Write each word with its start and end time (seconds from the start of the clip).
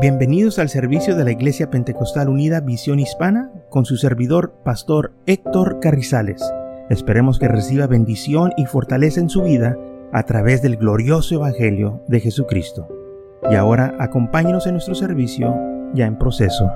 Bienvenidos 0.00 0.60
al 0.60 0.68
servicio 0.68 1.16
de 1.16 1.24
la 1.24 1.32
Iglesia 1.32 1.70
Pentecostal 1.70 2.28
Unida 2.28 2.60
Visión 2.60 3.00
Hispana 3.00 3.50
con 3.68 3.84
su 3.84 3.96
servidor, 3.96 4.54
Pastor 4.64 5.12
Héctor 5.26 5.80
Carrizales. 5.80 6.40
Esperemos 6.88 7.40
que 7.40 7.48
reciba 7.48 7.88
bendición 7.88 8.52
y 8.56 8.66
fortaleza 8.66 9.18
en 9.18 9.28
su 9.28 9.42
vida 9.42 9.76
a 10.12 10.22
través 10.22 10.62
del 10.62 10.76
glorioso 10.76 11.34
Evangelio 11.34 12.00
de 12.06 12.20
Jesucristo. 12.20 12.86
Y 13.50 13.56
ahora 13.56 13.96
acompáñenos 13.98 14.68
en 14.68 14.74
nuestro 14.74 14.94
servicio 14.94 15.56
ya 15.94 16.06
en 16.06 16.16
proceso. 16.16 16.70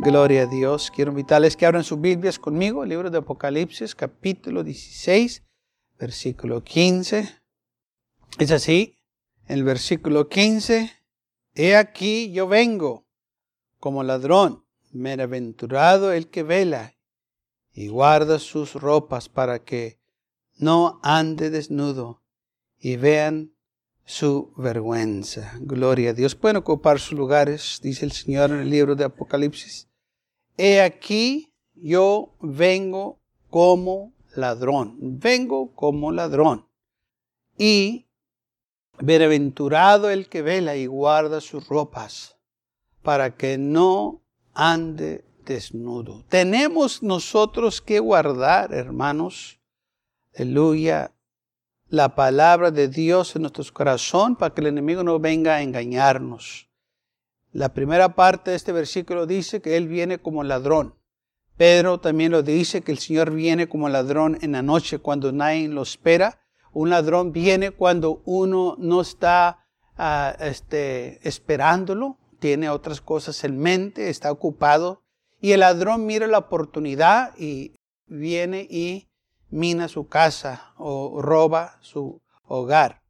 Gloria 0.00 0.42
a 0.42 0.46
Dios. 0.46 0.90
Quiero 0.90 1.12
invitarles 1.12 1.56
que 1.56 1.64
abran 1.64 1.84
sus 1.84 2.00
Biblias 2.00 2.40
conmigo, 2.40 2.84
libro 2.84 3.08
de 3.08 3.18
Apocalipsis, 3.18 3.94
capítulo 3.94 4.64
16 4.64 5.44
versículo 5.98 6.62
15. 6.62 7.28
Es 8.38 8.50
así, 8.50 8.98
el 9.46 9.64
versículo 9.64 10.28
15, 10.28 10.90
He 11.54 11.76
aquí 11.76 12.32
yo 12.32 12.48
vengo 12.48 13.06
como 13.78 14.02
ladrón, 14.02 14.64
bienaventurado 14.90 16.12
el 16.12 16.28
que 16.28 16.42
vela 16.42 16.94
y 17.74 17.88
guarda 17.88 18.38
sus 18.38 18.74
ropas 18.74 19.28
para 19.28 19.64
que 19.64 19.98
no 20.56 21.00
ande 21.02 21.50
desnudo 21.50 22.22
y 22.78 22.96
vean 22.96 23.52
su 24.04 24.52
vergüenza. 24.56 25.52
Gloria 25.60 26.10
a 26.10 26.14
Dios. 26.14 26.34
Pueden 26.34 26.56
ocupar 26.56 27.00
sus 27.00 27.18
lugares, 27.18 27.80
dice 27.82 28.04
el 28.04 28.12
Señor 28.12 28.50
en 28.50 28.60
el 28.60 28.70
libro 28.70 28.94
de 28.94 29.04
Apocalipsis. 29.04 29.88
He 30.56 30.80
aquí 30.80 31.52
yo 31.74 32.34
vengo 32.40 33.20
como 33.50 34.12
ladrón. 34.34 34.96
Vengo 35.00 35.74
como 35.74 36.12
ladrón. 36.12 36.66
Y 37.56 38.06
bienaventurado 38.98 40.10
el 40.10 40.28
que 40.28 40.42
vela 40.42 40.76
y 40.76 40.86
guarda 40.86 41.40
sus 41.40 41.68
ropas, 41.68 42.36
para 43.02 43.36
que 43.36 43.58
no 43.58 44.22
ande 44.54 45.24
desnudo. 45.44 46.24
Tenemos 46.28 47.02
nosotros 47.02 47.80
que 47.80 47.98
guardar, 47.98 48.72
hermanos, 48.72 49.60
aleluya, 50.36 51.12
la 51.88 52.14
palabra 52.14 52.70
de 52.70 52.88
Dios 52.88 53.36
en 53.36 53.42
nuestro 53.42 53.64
corazón 53.72 54.36
para 54.36 54.54
que 54.54 54.62
el 54.62 54.68
enemigo 54.68 55.02
no 55.02 55.18
venga 55.18 55.56
a 55.56 55.62
engañarnos. 55.62 56.70
La 57.52 57.74
primera 57.74 58.14
parte 58.14 58.50
de 58.50 58.56
este 58.56 58.72
versículo 58.72 59.26
dice 59.26 59.60
que 59.60 59.76
Él 59.76 59.88
viene 59.88 60.18
como 60.18 60.42
ladrón. 60.42 60.94
Pedro 61.56 62.00
también 62.00 62.32
lo 62.32 62.42
dice 62.42 62.82
que 62.82 62.92
el 62.92 62.98
Señor 62.98 63.30
viene 63.30 63.68
como 63.68 63.88
ladrón 63.88 64.38
en 64.40 64.52
la 64.52 64.62
noche 64.62 64.98
cuando 64.98 65.32
nadie 65.32 65.68
lo 65.68 65.82
espera. 65.82 66.40
Un 66.72 66.90
ladrón 66.90 67.32
viene 67.32 67.70
cuando 67.70 68.22
uno 68.24 68.76
no 68.78 69.00
está 69.00 69.66
ah, 69.96 70.34
este, 70.40 71.26
esperándolo, 71.26 72.18
tiene 72.38 72.70
otras 72.70 73.00
cosas 73.00 73.44
en 73.44 73.58
mente, 73.58 74.08
está 74.08 74.32
ocupado. 74.32 75.02
Y 75.40 75.52
el 75.52 75.60
ladrón 75.60 76.06
mira 76.06 76.26
la 76.26 76.38
oportunidad 76.38 77.36
y 77.36 77.74
viene 78.06 78.66
y 78.68 79.08
mina 79.50 79.88
su 79.88 80.08
casa 80.08 80.72
o 80.78 81.20
roba 81.20 81.78
su 81.80 82.22
hogar. 82.44 83.02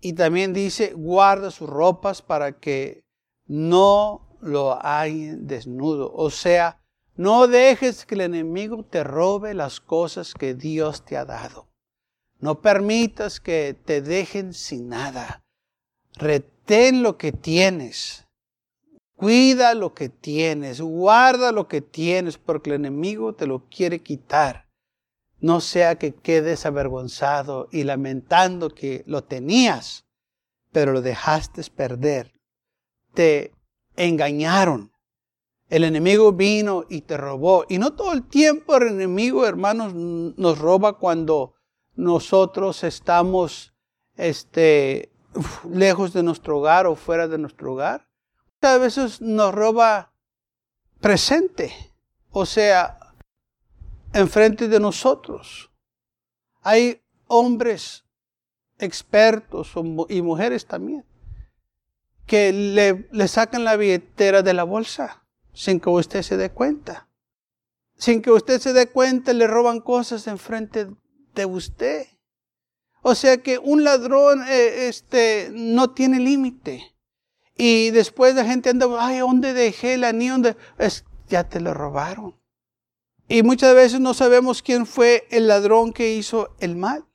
Y 0.00 0.14
también 0.14 0.52
dice, 0.52 0.92
guarda 0.94 1.50
sus 1.50 1.68
ropas 1.68 2.22
para 2.22 2.58
que 2.58 3.04
no 3.46 4.38
lo 4.40 4.78
hayan 4.84 5.46
desnudo. 5.46 6.12
O 6.14 6.30
sea, 6.30 6.80
no 7.16 7.48
dejes 7.48 8.04
que 8.04 8.14
el 8.14 8.20
enemigo 8.20 8.84
te 8.84 9.02
robe 9.02 9.54
las 9.54 9.80
cosas 9.80 10.34
que 10.34 10.54
Dios 10.54 11.04
te 11.04 11.16
ha 11.16 11.24
dado. 11.24 11.66
No 12.38 12.60
permitas 12.60 13.40
que 13.40 13.74
te 13.84 14.02
dejen 14.02 14.52
sin 14.52 14.90
nada. 14.90 15.42
Retén 16.14 17.02
lo 17.02 17.16
que 17.16 17.32
tienes. 17.32 18.26
Cuida 19.14 19.72
lo 19.72 19.94
que 19.94 20.10
tienes. 20.10 20.82
Guarda 20.82 21.52
lo 21.52 21.68
que 21.68 21.80
tienes 21.80 22.36
porque 22.36 22.68
el 22.68 22.76
enemigo 22.76 23.34
te 23.34 23.46
lo 23.46 23.66
quiere 23.70 24.02
quitar. 24.02 24.68
No 25.40 25.60
sea 25.60 25.96
que 25.96 26.14
quedes 26.14 26.66
avergonzado 26.66 27.68
y 27.72 27.84
lamentando 27.84 28.70
que 28.70 29.04
lo 29.06 29.24
tenías, 29.24 30.04
pero 30.70 30.92
lo 30.92 31.00
dejaste 31.00 31.62
perder. 31.74 32.32
Te 33.14 33.54
engañaron 33.96 34.92
el 35.68 35.84
enemigo 35.84 36.32
vino 36.32 36.84
y 36.88 37.02
te 37.02 37.16
robó. 37.16 37.64
Y 37.68 37.78
no 37.78 37.94
todo 37.94 38.12
el 38.12 38.26
tiempo 38.26 38.76
el 38.76 38.88
enemigo, 38.88 39.46
hermanos, 39.46 39.94
nos 39.94 40.58
roba 40.58 40.98
cuando 40.98 41.54
nosotros 41.94 42.84
estamos 42.84 43.74
este, 44.16 45.12
lejos 45.70 46.12
de 46.12 46.22
nuestro 46.22 46.58
hogar 46.58 46.86
o 46.86 46.94
fuera 46.94 47.26
de 47.28 47.38
nuestro 47.38 47.72
hogar. 47.72 48.08
A 48.62 48.78
veces 48.78 49.20
nos 49.20 49.54
roba 49.54 50.12
presente, 51.00 51.72
o 52.30 52.46
sea, 52.46 52.98
enfrente 54.12 54.68
de 54.68 54.80
nosotros. 54.80 55.70
Hay 56.62 57.00
hombres 57.28 58.04
expertos 58.78 59.72
y 60.08 60.22
mujeres 60.22 60.66
también 60.66 61.04
que 62.26 62.52
le, 62.52 63.08
le 63.12 63.28
sacan 63.28 63.62
la 63.62 63.76
billetera 63.76 64.42
de 64.42 64.52
la 64.52 64.64
bolsa 64.64 65.25
sin 65.56 65.80
que 65.80 65.88
usted 65.88 66.22
se 66.22 66.36
dé 66.36 66.50
cuenta. 66.50 67.08
Sin 67.96 68.20
que 68.20 68.30
usted 68.30 68.60
se 68.60 68.74
dé 68.74 68.88
cuenta, 68.88 69.32
le 69.32 69.46
roban 69.46 69.80
cosas 69.80 70.26
enfrente 70.26 70.86
de 71.34 71.46
usted. 71.46 72.06
O 73.00 73.14
sea 73.14 73.38
que 73.38 73.58
un 73.58 73.82
ladrón 73.82 74.44
eh, 74.46 74.88
este, 74.88 75.48
no 75.52 75.94
tiene 75.94 76.20
límite. 76.20 76.94
Y 77.56 77.90
después 77.90 78.34
la 78.34 78.44
gente 78.44 78.68
anda, 78.68 78.86
ay, 78.98 79.20
¿dónde 79.20 79.54
dejé 79.54 79.94
el 79.94 80.04
anillo? 80.04 80.54
Es, 80.76 81.06
ya 81.26 81.48
te 81.48 81.58
lo 81.58 81.72
robaron. 81.72 82.38
Y 83.26 83.42
muchas 83.42 83.74
veces 83.74 83.98
no 83.98 84.12
sabemos 84.12 84.60
quién 84.60 84.84
fue 84.84 85.26
el 85.30 85.48
ladrón 85.48 85.94
que 85.94 86.14
hizo 86.16 86.54
el 86.60 86.76
mal. 86.76 87.06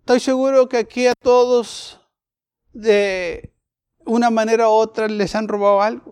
Estoy 0.00 0.18
seguro 0.18 0.68
que 0.68 0.78
aquí 0.78 1.06
a 1.06 1.14
todos, 1.14 2.00
de 2.72 3.54
una 4.04 4.30
manera 4.30 4.68
u 4.68 4.72
otra, 4.72 5.06
les 5.06 5.36
han 5.36 5.46
robado 5.46 5.80
algo 5.80 6.11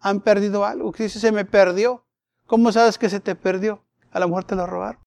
han 0.00 0.20
perdido 0.20 0.64
algo. 0.64 0.92
Que 0.92 1.08
se 1.08 1.32
me 1.32 1.44
perdió. 1.44 2.06
¿Cómo 2.46 2.72
sabes 2.72 2.98
que 2.98 3.08
se 3.08 3.20
te 3.20 3.34
perdió? 3.34 3.84
A 4.10 4.18
lo 4.18 4.28
mejor 4.28 4.44
te 4.44 4.56
lo 4.56 4.66
robaron. 4.66 5.02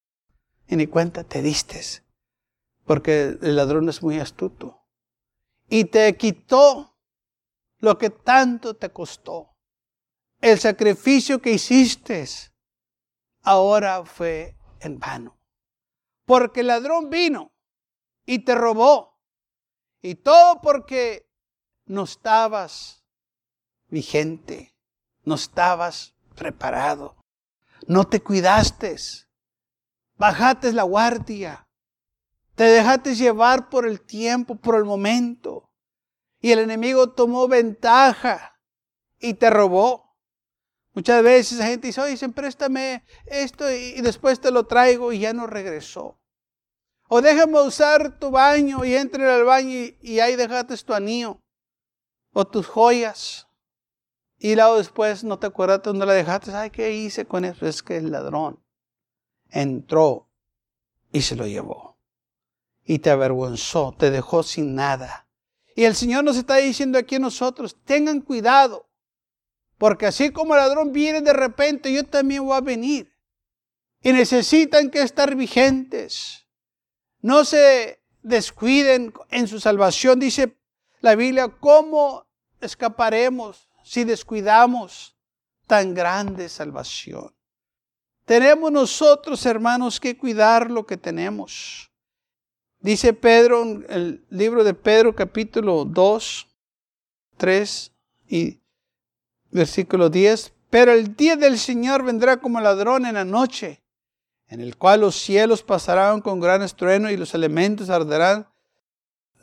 Y 0.68 0.76
ni 0.76 0.88
cuenta 0.88 1.24
te 1.24 1.42
distes. 1.42 2.04
Porque 2.86 3.38
el 3.42 3.56
ladrón 3.56 3.90
es 3.90 4.02
muy 4.02 4.20
astuto. 4.20 4.82
Y 5.68 5.86
te 5.86 6.16
quitó 6.16 6.98
lo 7.80 7.98
que 7.98 8.10
tanto 8.10 8.76
te 8.76 8.92
costó. 8.92 9.50
El 10.40 10.60
sacrificio 10.60 11.42
que 11.42 11.52
hiciste 11.52 12.26
ahora 13.42 14.06
fue 14.06 14.58
en 14.80 15.00
vano. 15.00 15.38
Porque 16.26 16.62
el 16.62 16.68
ladrón 16.68 17.10
vino 17.10 17.54
y 18.26 18.40
te 18.40 18.56
robó. 18.56 19.20
Y 20.02 20.16
todo 20.16 20.62
porque 20.62 21.30
no 21.86 22.04
estabas 22.04 23.06
vigente 23.88 24.73
no 25.24 25.36
estabas 25.36 26.14
preparado, 26.36 27.16
no 27.88 28.06
te 28.06 28.22
cuidaste, 28.22 28.96
bajaste 30.18 30.74
la 30.74 30.84
guardia, 30.84 31.68
te 32.56 32.66
dejaste 32.66 33.16
llevar 33.16 33.70
por 33.70 33.88
el 33.88 34.02
tiempo, 34.02 34.56
por 34.56 34.76
el 34.76 34.86
momento, 34.86 35.70
y 36.40 36.52
el 36.52 36.60
enemigo 36.60 37.12
tomó 37.12 37.48
ventaja 37.48 38.60
y 39.20 39.34
te 39.36 39.50
robó. 39.50 40.18
Muchas 40.94 41.24
veces 41.24 41.58
la 41.58 41.66
gente 41.66 41.88
dice, 41.88 42.02
oye, 42.02 42.30
préstame 42.30 43.04
esto 43.26 43.72
y 43.72 44.02
después 44.02 44.40
te 44.40 44.52
lo 44.52 44.66
traigo 44.66 45.12
y 45.12 45.20
ya 45.20 45.34
no 45.34 45.48
regresó. 45.48 46.20
O 47.08 47.22
déjame 47.22 47.62
usar 47.62 48.20
tu 48.20 48.30
baño 48.30 48.84
y 48.86 48.96
entre 48.96 49.30
al 49.30 49.44
baño 49.44 49.70
y, 49.70 49.98
y 50.02 50.20
ahí 50.20 50.36
dejaste 50.36 50.78
tu 50.78 50.94
anillo 50.94 51.40
o 52.34 52.46
tus 52.46 52.68
joyas. 52.68 53.48
Y 54.44 54.56
luego 54.56 54.76
después 54.76 55.24
no 55.24 55.40
te 55.40 55.48
acuerdas 55.48 55.84
dónde 55.84 56.06
la 56.06 56.12
dejaste. 56.12 56.54
Ay, 56.54 56.70
¿qué 56.70 56.92
hice 56.92 57.26
con 57.26 57.46
eso? 57.46 57.66
Es 57.66 57.82
que 57.82 57.96
el 57.96 58.12
ladrón 58.12 58.62
entró 59.50 60.28
y 61.14 61.22
se 61.22 61.38
lo 61.38 61.48
llevó. 61.48 61.98
Y 62.84 63.00
te 63.00 63.10
avergonzó, 63.10 63.96
te 63.98 64.12
dejó 64.12 64.44
sin 64.44 64.76
nada. 64.76 65.30
Y 65.78 65.86
el 65.86 65.96
Señor 65.96 66.26
nos 66.26 66.36
está 66.36 66.58
diciendo 66.58 66.98
aquí 67.00 67.16
a 67.16 67.20
nosotros, 67.20 67.78
tengan 67.86 68.20
cuidado. 68.20 68.90
Porque 69.78 70.08
así 70.08 70.30
como 70.32 70.56
el 70.56 70.60
ladrón 70.60 70.92
viene 70.92 71.22
de 71.22 71.32
repente, 71.32 71.94
yo 71.94 72.04
también 72.04 72.46
voy 72.46 72.58
a 72.58 72.60
venir. 72.60 73.16
Y 74.02 74.12
necesitan 74.12 74.90
que 74.90 75.04
estar 75.04 75.36
vigentes. 75.36 76.50
No 77.22 77.46
se 77.46 78.04
descuiden 78.24 79.14
en 79.30 79.48
su 79.48 79.62
salvación. 79.62 80.20
Dice 80.20 80.58
la 81.00 81.16
Biblia, 81.16 81.48
¿cómo 81.48 82.28
escaparemos 82.60 83.70
si 83.84 84.04
descuidamos 84.04 85.16
tan 85.68 85.94
grande 85.94 86.50
salvación. 86.50 87.34
Tenemos 88.26 88.72
nosotros, 88.72 89.46
hermanos, 89.46 90.00
que 90.00 90.18
cuidar 90.18 90.72
lo 90.72 90.86
que 90.86 90.98
tenemos. 90.98 91.92
Dice 92.80 93.14
Pedro, 93.14 93.64
el 93.90 94.26
libro 94.30 94.64
de 94.64 94.74
Pedro 94.74 95.16
capítulo 95.16 95.86
2, 95.86 96.48
3 97.38 97.92
y 98.28 98.60
versículo 99.52 100.10
10, 100.10 100.54
pero 100.70 100.92
el 100.92 101.16
día 101.16 101.36
del 101.36 101.60
Señor 101.60 102.04
vendrá 102.04 102.38
como 102.38 102.60
ladrón 102.60 103.06
en 103.06 103.16
la 103.16 103.26
noche, 103.26 103.84
en 104.48 104.60
el 104.60 104.78
cual 104.78 105.02
los 105.02 105.16
cielos 105.16 105.64
pasarán 105.64 106.22
con 106.22 106.40
gran 106.40 106.62
estruendo 106.62 107.10
y 107.10 107.18
los 107.18 107.34
elementos 107.34 107.90
arderán, 107.90 108.48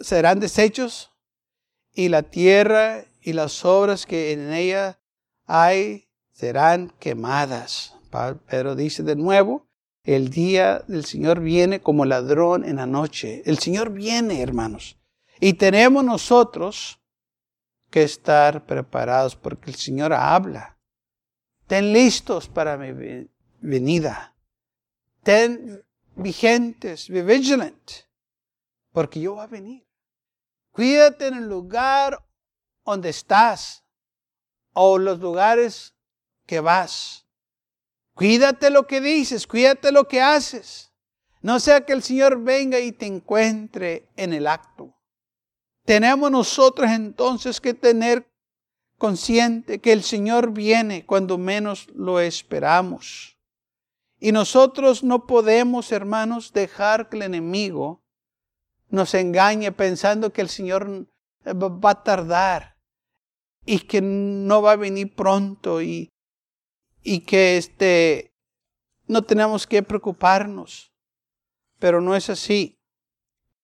serán 0.00 0.40
deshechos, 0.40 1.10
y 1.92 2.08
la 2.08 2.22
tierra 2.22 3.04
y 3.22 3.32
las 3.32 3.64
obras 3.64 4.06
que 4.06 4.32
en 4.32 4.52
ella 4.52 5.00
hay 5.46 6.08
serán 6.32 6.92
quemadas. 6.98 7.94
Pedro 8.46 8.74
dice 8.74 9.02
de 9.02 9.16
nuevo, 9.16 9.68
el 10.04 10.30
día 10.30 10.82
del 10.88 11.04
Señor 11.04 11.40
viene 11.40 11.80
como 11.80 12.04
ladrón 12.04 12.64
en 12.64 12.76
la 12.76 12.86
noche. 12.86 13.42
El 13.44 13.58
Señor 13.58 13.90
viene, 13.90 14.42
hermanos. 14.42 14.98
Y 15.38 15.54
tenemos 15.54 16.04
nosotros 16.04 17.00
que 17.90 18.02
estar 18.02 18.66
preparados 18.66 19.36
porque 19.36 19.70
el 19.70 19.76
Señor 19.76 20.12
habla. 20.12 20.78
Ten 21.66 21.92
listos 21.92 22.48
para 22.48 22.76
mi 22.76 23.28
venida. 23.60 24.34
Ten 25.22 25.84
vigentes, 26.16 27.08
be 27.08 27.22
vigilant, 27.22 27.90
porque 28.92 29.20
yo 29.20 29.34
voy 29.34 29.44
a 29.44 29.46
venir. 29.46 29.86
Cuídate 30.72 31.28
en 31.28 31.34
el 31.34 31.48
lugar 31.48 32.24
donde 32.84 33.10
estás 33.10 33.84
o 34.72 34.98
los 34.98 35.20
lugares 35.20 35.94
que 36.46 36.60
vas. 36.60 37.26
Cuídate 38.14 38.70
lo 38.70 38.86
que 38.86 39.00
dices, 39.00 39.46
cuídate 39.46 39.92
lo 39.92 40.06
que 40.08 40.20
haces. 40.20 40.92
No 41.42 41.58
sea 41.58 41.86
que 41.86 41.92
el 41.92 42.02
Señor 42.02 42.42
venga 42.42 42.78
y 42.78 42.92
te 42.92 43.06
encuentre 43.06 44.08
en 44.16 44.32
el 44.32 44.46
acto. 44.46 44.94
Tenemos 45.84 46.30
nosotros 46.30 46.90
entonces 46.90 47.60
que 47.60 47.72
tener 47.72 48.30
consciente 48.98 49.80
que 49.80 49.92
el 49.92 50.02
Señor 50.02 50.50
viene 50.52 51.06
cuando 51.06 51.38
menos 51.38 51.88
lo 51.94 52.20
esperamos. 52.20 53.38
Y 54.18 54.32
nosotros 54.32 55.02
no 55.02 55.26
podemos, 55.26 55.90
hermanos, 55.92 56.52
dejar 56.52 57.08
que 57.08 57.16
el 57.16 57.22
enemigo 57.22 58.02
nos 58.90 59.14
engañe 59.14 59.72
pensando 59.72 60.32
que 60.32 60.42
el 60.42 60.50
Señor 60.50 61.06
va 61.46 61.90
a 61.90 62.02
tardar 62.04 62.69
y 63.64 63.80
que 63.80 64.00
no 64.00 64.62
va 64.62 64.72
a 64.72 64.76
venir 64.76 65.14
pronto 65.14 65.82
y, 65.82 66.10
y 67.02 67.20
que 67.20 67.56
este, 67.56 68.34
no 69.06 69.22
tenemos 69.22 69.66
que 69.66 69.82
preocuparnos. 69.82 70.92
Pero 71.78 72.00
no 72.00 72.14
es 72.14 72.30
así. 72.30 72.78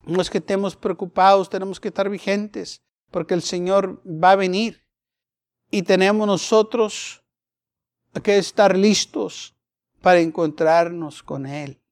No 0.04 0.22
es 0.22 0.30
que 0.30 0.38
estemos 0.38 0.76
preocupados, 0.76 1.50
tenemos 1.50 1.80
que 1.80 1.88
estar 1.88 2.08
vigentes, 2.08 2.80
porque 3.10 3.34
el 3.34 3.42
Señor 3.42 4.00
va 4.06 4.32
a 4.32 4.36
venir. 4.36 4.86
Y 5.70 5.82
tenemos 5.82 6.26
nosotros 6.26 7.24
que 8.22 8.38
estar 8.38 8.76
listos 8.76 9.56
para 10.00 10.20
encontrarnos 10.20 11.22
con 11.22 11.46
Él. 11.46 11.82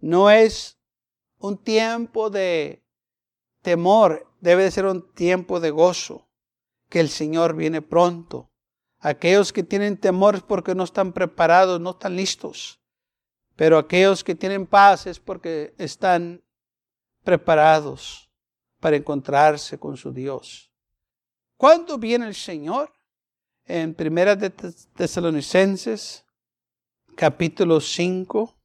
No 0.00 0.30
es 0.30 0.78
un 1.38 1.56
tiempo 1.56 2.30
de 2.30 2.84
temor, 3.62 4.30
debe 4.40 4.64
de 4.64 4.70
ser 4.70 4.86
un 4.86 5.12
tiempo 5.14 5.58
de 5.58 5.70
gozo, 5.70 6.27
que 6.88 7.00
el 7.00 7.08
Señor 7.08 7.54
viene 7.54 7.82
pronto. 7.82 8.50
Aquellos 9.00 9.52
que 9.52 9.62
tienen 9.62 9.96
temor 9.96 10.44
porque 10.46 10.74
no 10.74 10.84
están 10.84 11.12
preparados, 11.12 11.80
no 11.80 11.90
están 11.90 12.16
listos. 12.16 12.80
Pero 13.56 13.78
aquellos 13.78 14.24
que 14.24 14.34
tienen 14.34 14.66
paz 14.66 15.06
es 15.06 15.20
porque 15.20 15.74
están 15.78 16.42
preparados 17.22 18.30
para 18.80 18.96
encontrarse 18.96 19.78
con 19.78 19.96
su 19.96 20.12
Dios. 20.12 20.72
¿Cuándo 21.56 21.98
viene 21.98 22.26
el 22.26 22.34
Señor? 22.34 22.92
En 23.64 23.94
Primera 23.94 24.34
de 24.34 24.50
Tesalonicenses, 24.50 26.24
capítulo 27.16 27.80
5, 27.80 28.58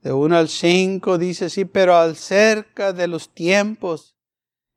de 0.00 0.12
1 0.12 0.36
al 0.36 0.48
5, 0.48 1.18
dice 1.18 1.44
así, 1.44 1.64
pero 1.64 1.96
al 1.96 2.16
cerca 2.16 2.92
de 2.92 3.06
los 3.06 3.32
tiempos 3.32 4.15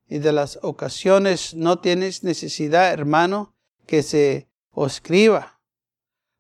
y 0.10 0.20
de 0.20 0.34
las 0.34 0.60
ocasiones 0.64 1.54
no 1.54 1.80
tienes 1.80 2.24
necesidad, 2.24 2.92
hermano, 2.92 3.54
que 3.86 4.02
se 4.02 4.50
os 4.72 4.96
escriba, 4.96 5.62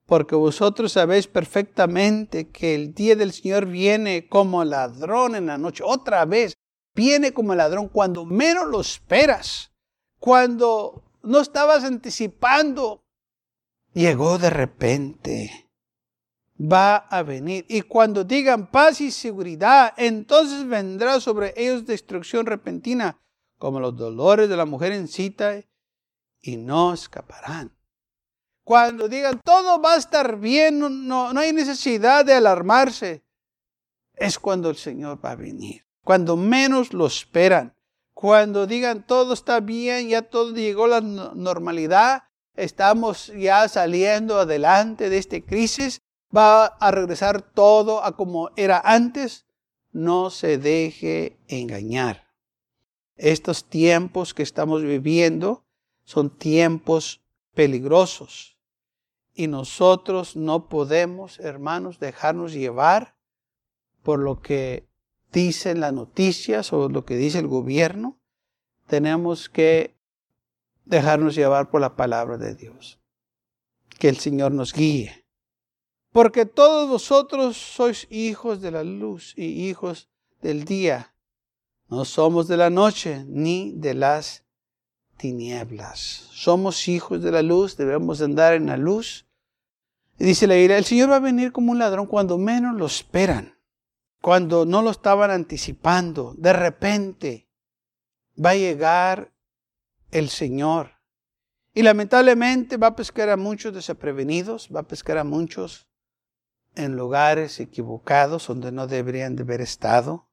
porque 0.08 0.36
vosotros 0.36 0.94
sabéis 0.94 1.28
perfectamente 1.28 2.50
que 2.50 2.74
el 2.74 2.94
día 2.96 3.16
del 3.16 3.32
Señor 3.32 3.68
viene 3.68 4.28
como 4.28 4.64
ladrón 4.64 5.36
en 5.36 5.46
la 5.46 5.60
noche. 5.60 5.84
Otra 5.86 6.26
vez, 6.26 6.56
viene 6.96 7.32
como 7.32 7.54
ladrón 7.54 7.90
cuando 7.90 8.26
menos 8.26 8.68
lo 8.68 8.82
esperas, 8.82 9.72
cuando 10.20 11.04
no 11.22 11.40
estabas 11.40 11.84
anticipando, 11.84 13.04
llegó 13.94 14.40
de 14.40 14.50
repente. 14.50 15.66
Va 16.62 16.98
a 16.98 17.24
venir. 17.24 17.66
Y 17.70 17.84
cuando 17.84 18.26
digan 18.26 18.68
paz 18.70 19.00
y 19.00 19.12
seguridad, 19.12 19.94
entonces 19.96 20.68
vendrá 20.68 21.22
sobre 21.22 21.54
ellos 21.56 21.86
destrucción 21.86 22.46
repentina, 22.46 23.18
como 23.60 23.80
los 23.80 23.96
dolores 23.96 24.50
de 24.50 24.58
la 24.58 24.66
mujer 24.66 24.94
en 24.94 25.08
cita, 25.08 25.64
y 26.42 26.58
no 26.58 26.94
escaparán. 26.94 27.78
Cuando 28.64 29.08
digan 29.08 29.40
todo 29.44 29.80
va 29.80 29.94
a 29.94 29.98
estar 29.98 30.40
bien, 30.40 30.80
no, 30.80 30.90
no 31.34 31.40
hay 31.40 31.54
necesidad 31.54 32.26
de 32.26 32.34
alarmarse, 32.34 33.24
es 34.16 34.40
cuando 34.40 34.72
el 34.72 34.76
Señor 34.76 35.24
va 35.24 35.32
a 35.32 35.36
venir 35.36 35.86
cuando 36.10 36.36
menos 36.36 36.92
lo 36.92 37.06
esperan. 37.06 37.76
Cuando 38.16 38.66
digan 38.66 39.06
todo 39.06 39.34
está 39.34 39.60
bien, 39.60 40.10
ya 40.10 40.24
todo 40.24 40.56
llegó 40.56 40.86
a 40.86 41.00
la 41.00 41.02
normalidad, 41.02 42.24
estamos 42.56 43.28
ya 43.38 43.68
saliendo 43.68 44.40
adelante 44.40 45.12
de 45.12 45.20
esta 45.20 45.40
crisis, 45.40 46.02
va 46.36 46.66
a 46.66 46.90
regresar 46.90 47.44
todo 47.44 48.04
a 48.04 48.18
como 48.18 48.50
era 48.56 48.82
antes, 48.84 49.46
no 49.92 50.32
se 50.32 50.58
deje 50.58 51.38
engañar. 51.48 52.29
Estos 53.20 53.66
tiempos 53.66 54.34
que 54.34 54.44
estamos 54.44 54.82
viviendo 54.82 55.66
son 56.06 56.30
tiempos 56.30 57.22
peligrosos 57.54 58.58
y 59.34 59.48
nosotros 59.48 60.38
no 60.38 60.70
podemos, 60.70 61.38
hermanos, 61.40 62.00
dejarnos 62.00 62.54
llevar 62.54 63.18
por 64.04 64.20
lo 64.20 64.42
que 64.42 64.88
dicen 65.34 65.82
las 65.82 65.92
noticias 65.92 66.72
o 66.72 66.88
lo 66.88 67.04
que 67.04 67.18
dice 67.18 67.40
el 67.40 67.48
gobierno, 67.48 68.18
tenemos 68.88 69.50
que 69.50 69.98
dejarnos 70.86 71.36
llevar 71.36 71.70
por 71.70 71.82
la 71.82 71.98
palabra 71.98 72.38
de 72.38 72.56
Dios. 72.56 73.02
Que 74.00 74.08
el 74.08 74.18
Señor 74.18 74.54
nos 74.54 74.74
guíe. 74.74 75.26
Porque 76.14 76.46
todos 76.46 76.88
vosotros 76.88 77.58
sois 77.58 78.08
hijos 78.10 78.62
de 78.62 78.72
la 78.72 78.86
luz 78.86 79.34
y 79.36 79.70
hijos 79.70 80.10
del 80.42 80.64
día. 80.64 81.14
No 81.90 82.06
somos 82.06 82.48
de 82.48 82.58
la 82.58 82.70
noche 82.70 83.26
ni 83.28 83.74
de 83.76 83.94
las 83.94 84.44
tinieblas. 85.18 86.30
Somos 86.32 86.88
hijos 86.88 87.22
de 87.22 87.32
la 87.32 87.42
luz, 87.42 87.78
debemos 87.78 88.22
andar 88.22 88.54
en 88.54 88.68
la 88.68 88.78
luz. 88.78 89.26
Y 90.18 90.26
dice 90.26 90.48
la 90.48 90.58
ira, 90.58 90.78
el 90.78 90.86
Señor 90.86 91.10
va 91.10 91.18
a 91.18 91.20
venir 91.20 91.52
como 91.52 91.72
un 91.72 91.80
ladrón 91.80 92.06
cuando 92.06 92.38
menos 92.38 92.76
lo 92.76 92.86
esperan 92.86 93.60
cuando 94.22 94.66
no 94.66 94.82
lo 94.82 94.92
estaban 94.92 95.32
anticipando, 95.32 96.34
de 96.38 96.54
repente 96.54 97.50
va 98.44 98.52
a 98.52 98.56
llegar 98.56 99.34
el 100.12 100.30
Señor. 100.30 100.92
Y 101.74 101.84
lamentablemente 101.84 102.78
va 102.78 102.88
a 102.88 102.96
pescar 102.96 103.30
a 103.30 103.38
muchos 103.38 103.74
desaprevenidos, 103.74 104.70
va 104.76 104.82
a 104.82 104.88
pescar 104.88 105.18
a 105.18 105.24
muchos 105.24 105.88
en 106.76 106.96
lugares 106.96 107.60
equivocados 107.60 108.48
donde 108.48 108.72
no 108.72 108.88
deberían 108.88 109.36
de 109.36 109.44
haber 109.44 109.62
estado. 109.62 110.29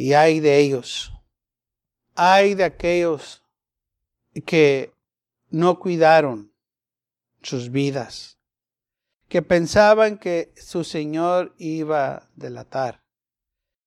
Y 0.00 0.12
hay 0.12 0.38
de 0.38 0.58
ellos, 0.58 1.12
hay 2.14 2.54
de 2.54 2.62
aquellos 2.62 3.42
que 4.46 4.94
no 5.50 5.80
cuidaron 5.80 6.52
sus 7.42 7.72
vidas 7.72 8.38
que 9.26 9.42
pensaban 9.42 10.16
que 10.16 10.54
su 10.56 10.84
Señor 10.84 11.52
iba 11.58 12.14
a 12.14 12.30
delatar. 12.36 13.02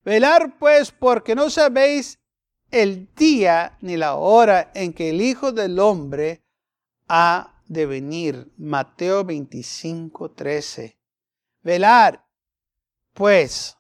Velar 0.04 0.60
pues 0.60 0.92
porque 0.92 1.34
no 1.34 1.50
sabéis 1.50 2.20
el 2.72 3.08
día 3.16 3.78
ni 3.80 3.96
la 3.96 4.16
hora 4.16 4.70
en 4.76 4.92
que 4.92 5.12
el 5.12 5.22
Hijo 5.22 5.54
del 5.54 5.80
Hombre 5.80 6.44
ha 7.08 7.64
de 7.68 7.86
venir. 7.86 8.52
Mateo 8.58 9.24
25, 9.24 10.32
13. 10.32 10.98
Velar 11.64 12.28
pues 13.14 13.78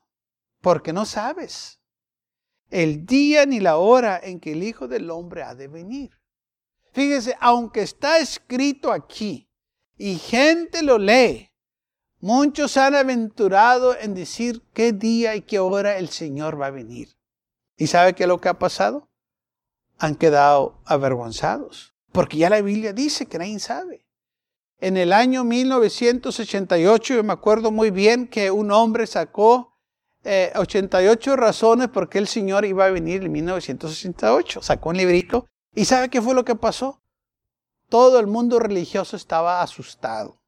porque 0.62 0.94
no 0.94 1.06
sabes 1.06 1.81
el 2.72 3.06
día 3.06 3.46
ni 3.46 3.60
la 3.60 3.78
hora 3.78 4.20
en 4.22 4.40
que 4.40 4.54
el 4.54 4.64
Hijo 4.64 4.88
del 4.88 5.12
Hombre 5.12 5.44
ha 5.44 5.54
de 5.54 5.68
venir. 5.68 6.12
Fíjese, 6.92 7.36
aunque 7.40 7.82
está 7.82 8.18
escrito 8.18 8.92
aquí 8.92 9.48
y 9.98 10.16
gente 10.16 10.82
lo 10.82 10.98
lee, 10.98 11.52
Muchos 12.22 12.78
han 12.78 12.94
aventurado 12.94 13.98
en 13.98 14.14
decir 14.14 14.62
qué 14.74 14.94
día 14.94 15.36
y 15.36 15.42
qué 15.42 15.58
hora 15.58 15.98
el 15.98 16.10
Señor 16.10 16.62
va 16.62 16.68
a 16.68 16.72
venir. 16.72 17.18
¿Y 17.78 17.88
sabe 17.88 18.14
qué 18.14 18.24
es 18.24 18.30
lo 18.30 18.40
que 18.40 18.48
ha 18.48 18.60
pasado? 18.60 19.10
Han 19.98 20.14
quedado 20.14 20.80
avergonzados, 20.86 21.96
porque 22.12 22.38
ya 22.38 22.52
la 22.52 22.62
Biblia 22.62 22.94
dice 22.94 23.26
que 23.26 23.40
nadie 23.40 23.58
sabe. 23.58 24.06
En 24.80 24.98
el 24.98 25.14
año 25.14 25.44
1988, 25.44 27.16
yo 27.16 27.24
me 27.24 27.34
acuerdo 27.34 27.72
muy 27.72 27.90
bien 27.90 28.28
que 28.28 28.52
un 28.52 28.72
hombre 28.72 29.08
sacó 29.08 29.71
88 30.24 31.34
eh, 31.34 31.36
razones 31.36 31.88
por 31.90 32.10
qué 32.10 32.20
el 32.20 32.28
Señor 32.28 32.66
iba 32.66 32.86
a 32.86 32.92
venir 32.92 33.24
en 33.24 33.32
1968. 33.32 34.62
Sacó 34.62 34.90
un 34.90 34.98
librito. 34.98 35.48
¿Y 35.74 35.86
sabe 35.86 36.10
qué 36.10 36.22
fue 36.22 36.36
lo 36.36 36.46
que 36.46 36.56
pasó? 36.56 37.02
Todo 37.90 38.20
el 38.20 38.28
mundo 38.28 38.60
religioso 38.60 39.16
estaba 39.16 39.62
asustado 39.62 40.42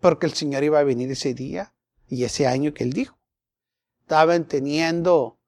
porque 0.00 0.26
el 0.26 0.34
Señor 0.34 0.64
iba 0.64 0.78
a 0.78 0.84
venir 0.84 1.10
ese 1.10 1.32
día 1.32 1.74
y 2.08 2.24
ese 2.24 2.46
año 2.46 2.74
que 2.74 2.84
él 2.84 2.92
dijo. 2.92 3.18
Estaban 4.02 4.44
teniendo 4.44 5.38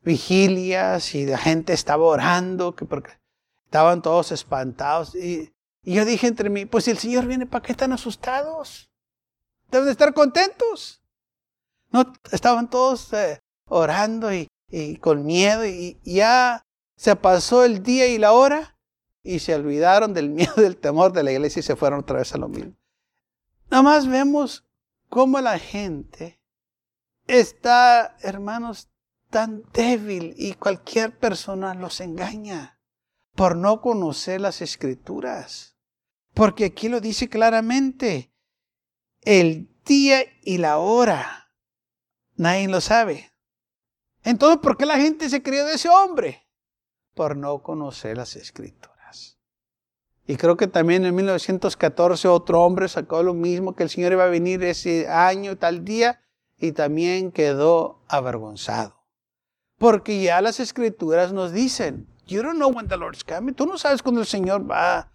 vigilias 0.00 1.14
y 1.14 1.26
la 1.26 1.36
gente 1.36 1.74
estaba 1.74 2.04
orando, 2.04 2.74
que 2.74 2.86
porque 2.86 3.10
estaban 3.66 4.00
todos 4.00 4.32
espantados. 4.32 5.14
Y, 5.14 5.52
yo 5.82 6.04
dije 6.04 6.26
entre 6.26 6.48
mí, 6.48 6.64
pues 6.64 6.84
si 6.84 6.92
el 6.92 6.98
Señor 6.98 7.26
viene, 7.26 7.44
¿para 7.44 7.62
qué 7.62 7.72
están 7.72 7.92
asustados? 7.92 8.90
Deben 9.70 9.84
de 9.84 9.92
estar 9.92 10.14
contentos. 10.14 11.02
No, 11.90 12.12
estaban 12.32 12.68
todos 12.68 13.12
eh, 13.12 13.40
orando 13.68 14.30
y, 14.32 14.48
con 15.00 15.24
miedo 15.24 15.64
y, 15.64 15.98
ya 16.04 16.62
se 16.96 17.16
pasó 17.16 17.64
el 17.64 17.82
día 17.82 18.06
y 18.06 18.18
la 18.18 18.32
hora 18.32 18.76
y 19.22 19.38
se 19.38 19.54
olvidaron 19.54 20.14
del 20.14 20.30
miedo, 20.30 20.54
del 20.56 20.76
temor 20.76 21.12
de 21.12 21.22
la 21.22 21.32
iglesia 21.32 21.60
y 21.60 21.62
se 21.62 21.76
fueron 21.76 22.00
otra 22.00 22.18
vez 22.18 22.34
a 22.34 22.38
lo 22.38 22.48
mismo. 22.48 22.74
Nada 23.70 23.82
más 23.82 24.06
vemos 24.08 24.64
cómo 25.08 25.40
la 25.40 25.58
gente 25.58 26.40
está, 27.26 28.16
hermanos, 28.20 28.88
tan 29.30 29.64
débil 29.72 30.34
y 30.36 30.54
cualquier 30.54 31.18
persona 31.18 31.74
los 31.74 32.00
engaña 32.00 32.78
por 33.34 33.56
no 33.56 33.80
conocer 33.80 34.40
las 34.40 34.62
escrituras. 34.62 35.76
Porque 36.34 36.66
aquí 36.66 36.88
lo 36.88 37.00
dice 37.00 37.28
claramente, 37.28 38.32
el 39.22 39.68
día 39.84 40.24
y 40.42 40.58
la 40.58 40.78
hora, 40.78 41.45
nadie 42.36 42.68
lo 42.68 42.80
sabe. 42.80 43.32
Entonces, 44.22 44.58
¿por 44.60 44.76
qué 44.76 44.86
la 44.86 44.96
gente 44.96 45.28
se 45.28 45.42
crió 45.42 45.64
de 45.66 45.74
ese 45.74 45.88
hombre? 45.88 46.46
Por 47.14 47.36
no 47.36 47.62
conocer 47.62 48.16
las 48.16 48.36
escrituras. 48.36 49.38
Y 50.26 50.36
creo 50.36 50.56
que 50.56 50.66
también 50.66 51.04
en 51.04 51.14
1914 51.14 52.26
otro 52.26 52.62
hombre 52.62 52.88
sacó 52.88 53.22
lo 53.22 53.34
mismo, 53.34 53.76
que 53.76 53.84
el 53.84 53.90
Señor 53.90 54.12
iba 54.12 54.24
a 54.24 54.28
venir 54.28 54.62
ese 54.64 55.08
año, 55.08 55.56
tal 55.56 55.84
día, 55.84 56.20
y 56.58 56.72
también 56.72 57.30
quedó 57.30 58.02
avergonzado. 58.08 58.96
Porque 59.78 60.20
ya 60.22 60.40
las 60.40 60.58
escrituras 60.58 61.32
nos 61.32 61.52
dicen, 61.52 62.08
you 62.26 62.42
don't 62.42 62.56
know 62.56 62.70
when 62.70 62.88
the 62.88 62.96
Lord's 62.96 63.22
coming. 63.22 63.54
Tú 63.54 63.66
no 63.66 63.78
sabes 63.78 64.02
cuándo 64.02 64.22
el 64.22 64.26
Señor 64.26 64.68
va 64.68 65.12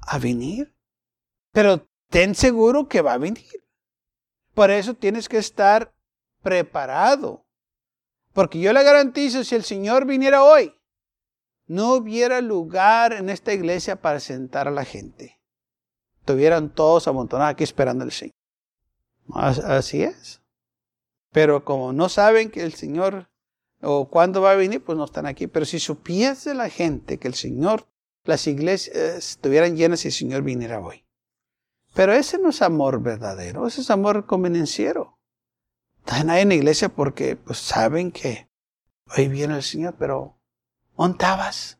a 0.00 0.18
venir. 0.18 0.74
Pero 1.52 1.88
ten 2.10 2.34
seguro 2.34 2.88
que 2.88 3.00
va 3.00 3.14
a 3.14 3.18
venir. 3.18 3.64
Por 4.52 4.70
eso 4.70 4.94
tienes 4.94 5.28
que 5.28 5.38
estar 5.38 5.93
preparado. 6.44 7.44
Porque 8.32 8.60
yo 8.60 8.72
le 8.72 8.84
garantizo, 8.84 9.42
si 9.42 9.56
el 9.56 9.64
Señor 9.64 10.06
viniera 10.06 10.44
hoy, 10.44 10.72
no 11.66 11.94
hubiera 11.94 12.40
lugar 12.40 13.12
en 13.14 13.30
esta 13.30 13.52
iglesia 13.52 14.00
para 14.00 14.20
sentar 14.20 14.68
a 14.68 14.72
la 14.72 14.84
gente. 14.84 15.40
Estuvieran 16.20 16.72
todos 16.72 17.08
amontonados 17.08 17.52
aquí 17.52 17.64
esperando 17.64 18.04
al 18.04 18.12
Señor. 18.12 18.34
Así 19.32 20.02
es. 20.02 20.42
Pero 21.32 21.64
como 21.64 21.92
no 21.92 22.08
saben 22.08 22.50
que 22.50 22.62
el 22.62 22.74
Señor 22.74 23.30
o 23.80 24.08
cuándo 24.08 24.40
va 24.40 24.52
a 24.52 24.56
venir, 24.56 24.82
pues 24.84 24.96
no 24.96 25.04
están 25.04 25.26
aquí. 25.26 25.46
Pero 25.46 25.66
si 25.66 25.78
supiese 25.78 26.54
la 26.54 26.68
gente 26.68 27.18
que 27.18 27.28
el 27.28 27.34
Señor, 27.34 27.86
las 28.24 28.46
iglesias 28.46 28.96
estuvieran 28.96 29.76
llenas 29.76 30.04
y 30.04 30.08
el 30.08 30.14
Señor 30.14 30.42
viniera 30.42 30.80
hoy. 30.80 31.04
Pero 31.94 32.12
ese 32.12 32.38
no 32.38 32.50
es 32.50 32.62
amor 32.62 33.00
verdadero, 33.00 33.66
ese 33.66 33.80
es 33.82 33.90
amor 33.90 34.26
convenenciero. 34.26 35.13
Están 36.04 36.28
ahí 36.28 36.42
en 36.42 36.50
la 36.50 36.54
iglesia 36.54 36.90
porque 36.90 37.36
pues, 37.36 37.58
saben 37.58 38.12
que 38.12 38.50
hoy 39.16 39.28
viene 39.28 39.56
el 39.56 39.62
Señor, 39.62 39.94
pero 39.98 40.38
¿ontabas? 40.96 41.78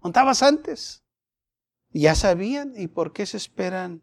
¿Ontabas 0.00 0.42
antes? 0.42 1.02
Ya 1.90 2.14
sabían 2.14 2.72
y 2.76 2.88
por 2.88 3.12
qué 3.12 3.26
se 3.26 3.36
esperan 3.36 4.02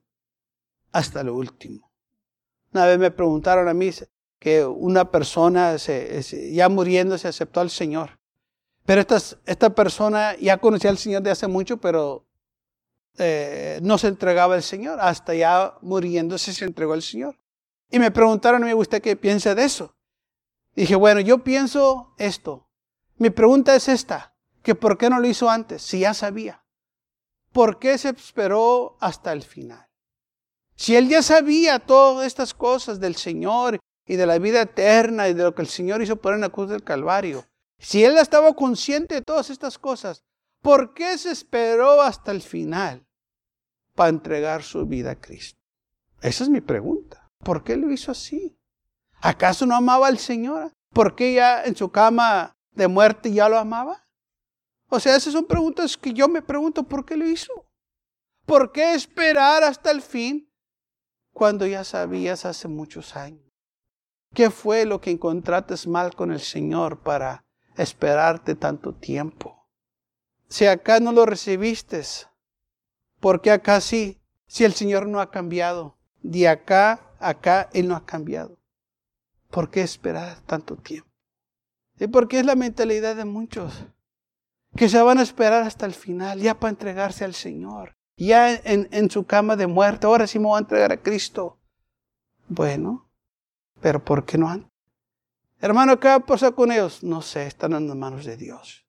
hasta 0.91 1.23
lo 1.23 1.35
último. 1.35 1.91
Una 2.73 2.85
vez 2.85 2.99
me 2.99 3.11
preguntaron 3.11 3.67
a 3.67 3.73
mí, 3.73 3.89
que 4.39 4.65
una 4.65 5.09
persona 5.09 5.77
ya 5.77 6.69
muriendo 6.69 7.17
se 7.17 7.27
aceptó 7.27 7.59
al 7.61 7.69
Señor. 7.69 8.19
Pero 8.85 9.01
esta, 9.01 9.17
esta 9.45 9.73
persona 9.73 10.35
ya 10.35 10.57
conocía 10.57 10.89
al 10.89 10.97
Señor 10.97 11.23
de 11.23 11.31
hace 11.31 11.47
mucho, 11.47 11.77
pero 11.77 12.25
eh, 13.17 13.79
no 13.81 13.97
se 13.97 14.09
entregaba 14.09 14.55
al 14.55 14.63
Señor. 14.63 14.99
Hasta 14.99 15.33
ya 15.33 15.75
muriéndose 15.81 16.53
se 16.53 16.65
entregó 16.65 16.93
al 16.93 17.01
Señor. 17.01 17.39
Y 17.93 17.99
me 17.99 18.09
preguntaron 18.09 18.63
a 18.63 18.65
mí, 18.65 18.73
¿usted 18.73 19.03
qué 19.03 19.15
piensa 19.15 19.53
de 19.53 19.65
eso? 19.65 19.95
Dije, 20.75 20.95
bueno, 20.95 21.19
yo 21.19 21.43
pienso 21.43 22.15
esto. 22.17 22.67
Mi 23.17 23.29
pregunta 23.29 23.75
es 23.75 23.87
esta, 23.87 24.35
que 24.63 24.73
por 24.73 24.97
qué 24.97 25.11
no 25.11 25.19
lo 25.19 25.27
hizo 25.27 25.47
antes, 25.47 25.83
si 25.83 25.99
ya 25.99 26.15
sabía. 26.15 26.65
¿Por 27.51 27.77
qué 27.77 27.95
se 27.99 28.09
esperó 28.09 28.97
hasta 28.99 29.31
el 29.31 29.43
final? 29.43 29.87
Si 30.75 30.95
él 30.95 31.07
ya 31.07 31.21
sabía 31.21 31.77
todas 31.77 32.25
estas 32.25 32.55
cosas 32.55 32.99
del 32.99 33.15
Señor 33.15 33.77
y 34.07 34.15
de 34.15 34.25
la 34.25 34.39
vida 34.39 34.63
eterna 34.63 35.29
y 35.29 35.35
de 35.35 35.43
lo 35.43 35.53
que 35.53 35.61
el 35.61 35.67
Señor 35.67 36.01
hizo 36.01 36.15
por 36.15 36.33
en 36.33 36.41
la 36.41 36.49
cruz 36.49 36.71
del 36.71 36.83
Calvario. 36.83 37.45
Si 37.77 38.03
él 38.03 38.17
estaba 38.17 38.55
consciente 38.55 39.13
de 39.13 39.21
todas 39.21 39.51
estas 39.51 39.77
cosas, 39.77 40.23
¿por 40.63 40.95
qué 40.95 41.15
se 41.19 41.29
esperó 41.29 42.01
hasta 42.01 42.31
el 42.31 42.41
final 42.41 43.05
para 43.93 44.09
entregar 44.09 44.63
su 44.63 44.83
vida 44.87 45.11
a 45.11 45.21
Cristo? 45.21 45.59
Esa 46.23 46.43
es 46.43 46.49
mi 46.49 46.61
pregunta. 46.61 47.22
¿Por 47.43 47.63
qué 47.63 47.77
lo 47.77 47.91
hizo 47.91 48.11
así? 48.11 48.57
¿Acaso 49.21 49.65
no 49.65 49.75
amaba 49.75 50.07
al 50.07 50.17
Señor? 50.17 50.73
¿Por 50.91 51.15
qué 51.15 51.33
ya 51.33 51.63
en 51.63 51.75
su 51.75 51.91
cama 51.91 52.55
de 52.71 52.87
muerte 52.87 53.31
ya 53.31 53.49
lo 53.49 53.57
amaba? 53.57 54.07
O 54.89 54.99
sea, 54.99 55.15
esas 55.15 55.33
son 55.33 55.45
preguntas 55.45 55.97
que 55.97 56.13
yo 56.13 56.27
me 56.27 56.41
pregunto, 56.41 56.83
¿por 56.83 57.05
qué 57.05 57.17
lo 57.17 57.27
hizo? 57.27 57.51
¿Por 58.45 58.71
qué 58.71 58.93
esperar 58.93 59.63
hasta 59.63 59.91
el 59.91 60.01
fin 60.01 60.51
cuando 61.31 61.65
ya 61.65 61.83
sabías 61.83 62.45
hace 62.45 62.67
muchos 62.67 63.15
años? 63.15 63.43
¿Qué 64.33 64.49
fue 64.49 64.85
lo 64.85 64.99
que 64.99 65.11
encontraste 65.11 65.87
mal 65.87 66.15
con 66.15 66.31
el 66.31 66.41
Señor 66.41 67.01
para 67.01 67.45
esperarte 67.77 68.55
tanto 68.55 68.93
tiempo? 68.93 69.67
Si 70.49 70.65
acá 70.65 70.99
no 70.99 71.11
lo 71.11 71.25
recibiste, 71.25 72.03
¿por 73.19 73.41
qué 73.41 73.51
acá 73.51 73.79
sí? 73.81 74.21
Si 74.47 74.63
el 74.63 74.73
Señor 74.73 75.07
no 75.07 75.19
ha 75.19 75.31
cambiado, 75.31 75.97
de 76.21 76.47
acá 76.47 77.12
acá 77.27 77.69
Él 77.73 77.87
no 77.87 77.95
ha 77.95 78.05
cambiado. 78.05 78.57
¿Por 79.49 79.69
qué 79.69 79.81
esperar 79.81 80.39
tanto 80.41 80.75
tiempo? 80.75 81.09
¿Y 81.99 82.07
por 82.07 82.27
qué 82.27 82.39
es 82.39 82.45
la 82.45 82.55
mentalidad 82.55 83.15
de 83.15 83.25
muchos? 83.25 83.85
Que 84.75 84.89
se 84.89 85.01
van 85.01 85.19
a 85.19 85.23
esperar 85.23 85.63
hasta 85.63 85.85
el 85.85 85.93
final, 85.93 86.39
ya 86.39 86.59
para 86.59 86.71
entregarse 86.71 87.23
al 87.23 87.35
Señor. 87.35 87.95
Ya 88.17 88.53
en, 88.55 89.09
su 89.09 89.25
cama 89.25 89.55
de 89.55 89.67
muerte, 89.67 90.07
ahora 90.07 90.27
sí 90.27 90.39
me 90.39 90.45
voy 90.45 90.57
a 90.57 90.61
entregar 90.61 90.91
a 90.91 91.01
Cristo. 91.01 91.59
Bueno, 92.47 93.09
pero 93.81 94.03
¿por 94.03 94.25
qué 94.25 94.37
no 94.37 94.49
han? 94.49 94.71
Hermano, 95.59 95.99
¿qué 95.99 96.07
va 96.07 96.15
a 96.15 96.25
pasar 96.25 96.55
con 96.55 96.71
ellos? 96.71 97.03
No 97.03 97.21
sé, 97.21 97.47
están 97.47 97.73
en 97.73 97.87
las 97.87 97.95
manos 97.95 98.25
de 98.25 98.37
Dios. 98.37 98.85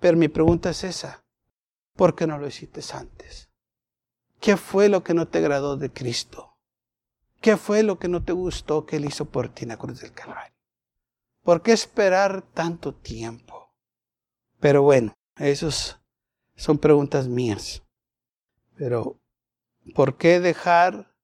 Pero 0.00 0.16
mi 0.16 0.28
pregunta 0.28 0.70
es 0.70 0.84
esa. 0.84 1.24
¿Por 1.96 2.14
qué 2.14 2.26
no 2.26 2.38
lo 2.38 2.46
hiciste 2.46 2.80
antes? 2.92 3.50
¿Qué 4.40 4.56
fue 4.56 4.88
lo 4.88 5.02
que 5.02 5.14
no 5.14 5.26
te 5.26 5.38
agradó 5.38 5.76
de 5.76 5.92
Cristo? 5.92 6.47
¿Qué 7.40 7.56
fue 7.56 7.82
lo 7.82 7.98
que 7.98 8.08
no 8.08 8.24
te 8.24 8.32
gustó 8.32 8.84
que 8.84 8.96
Él 8.96 9.04
hizo 9.04 9.26
por 9.26 9.48
ti 9.48 9.62
en 9.62 9.68
la 9.68 9.76
cruz 9.76 10.00
del 10.00 10.12
Calvario? 10.12 10.56
¿Por 11.42 11.62
qué 11.62 11.72
esperar 11.72 12.42
tanto 12.42 12.94
tiempo? 12.94 13.74
Pero 14.60 14.82
bueno, 14.82 15.14
esas 15.36 16.00
son 16.56 16.78
preguntas 16.78 17.28
mías. 17.28 17.82
Pero, 18.74 19.20
¿por 19.94 20.16
qué 20.16 20.40
dejar 20.40 21.14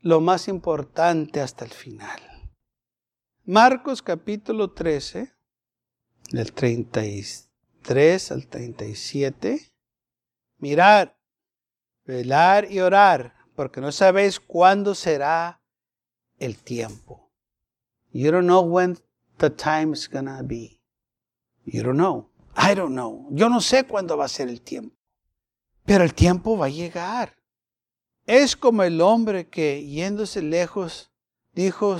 lo 0.00 0.20
más 0.20 0.46
importante 0.48 1.40
hasta 1.40 1.64
el 1.64 1.70
final? 1.70 2.20
Marcos 3.44 4.02
capítulo 4.02 4.72
13, 4.72 5.34
del 6.30 6.52
33 6.52 8.32
al 8.32 8.46
37. 8.46 9.72
Mirar, 10.58 11.18
velar 12.04 12.70
y 12.70 12.80
orar, 12.80 13.39
porque 13.60 13.82
no 13.82 13.92
sabéis 13.92 14.40
cuándo 14.40 14.94
será 14.94 15.60
el 16.38 16.56
tiempo. 16.56 17.30
You 18.10 18.32
don't 18.32 18.46
know 18.46 18.62
when 18.62 18.96
the 19.36 19.50
time 19.50 19.92
is 19.92 20.08
gonna 20.08 20.42
be. 20.42 20.80
You 21.66 21.82
don't 21.82 21.98
know. 21.98 22.30
I 22.56 22.74
don't 22.74 22.94
know. 22.94 23.28
Yo 23.32 23.50
no 23.50 23.60
sé 23.60 23.84
cuándo 23.84 24.16
va 24.16 24.24
a 24.24 24.28
ser 24.28 24.48
el 24.48 24.62
tiempo. 24.62 24.96
Pero 25.84 26.04
el 26.04 26.14
tiempo 26.14 26.56
va 26.56 26.64
a 26.64 26.70
llegar. 26.70 27.36
Es 28.24 28.56
como 28.56 28.82
el 28.82 29.02
hombre 29.02 29.50
que, 29.50 29.86
yéndose 29.86 30.40
lejos, 30.40 31.12
dijo, 31.52 31.98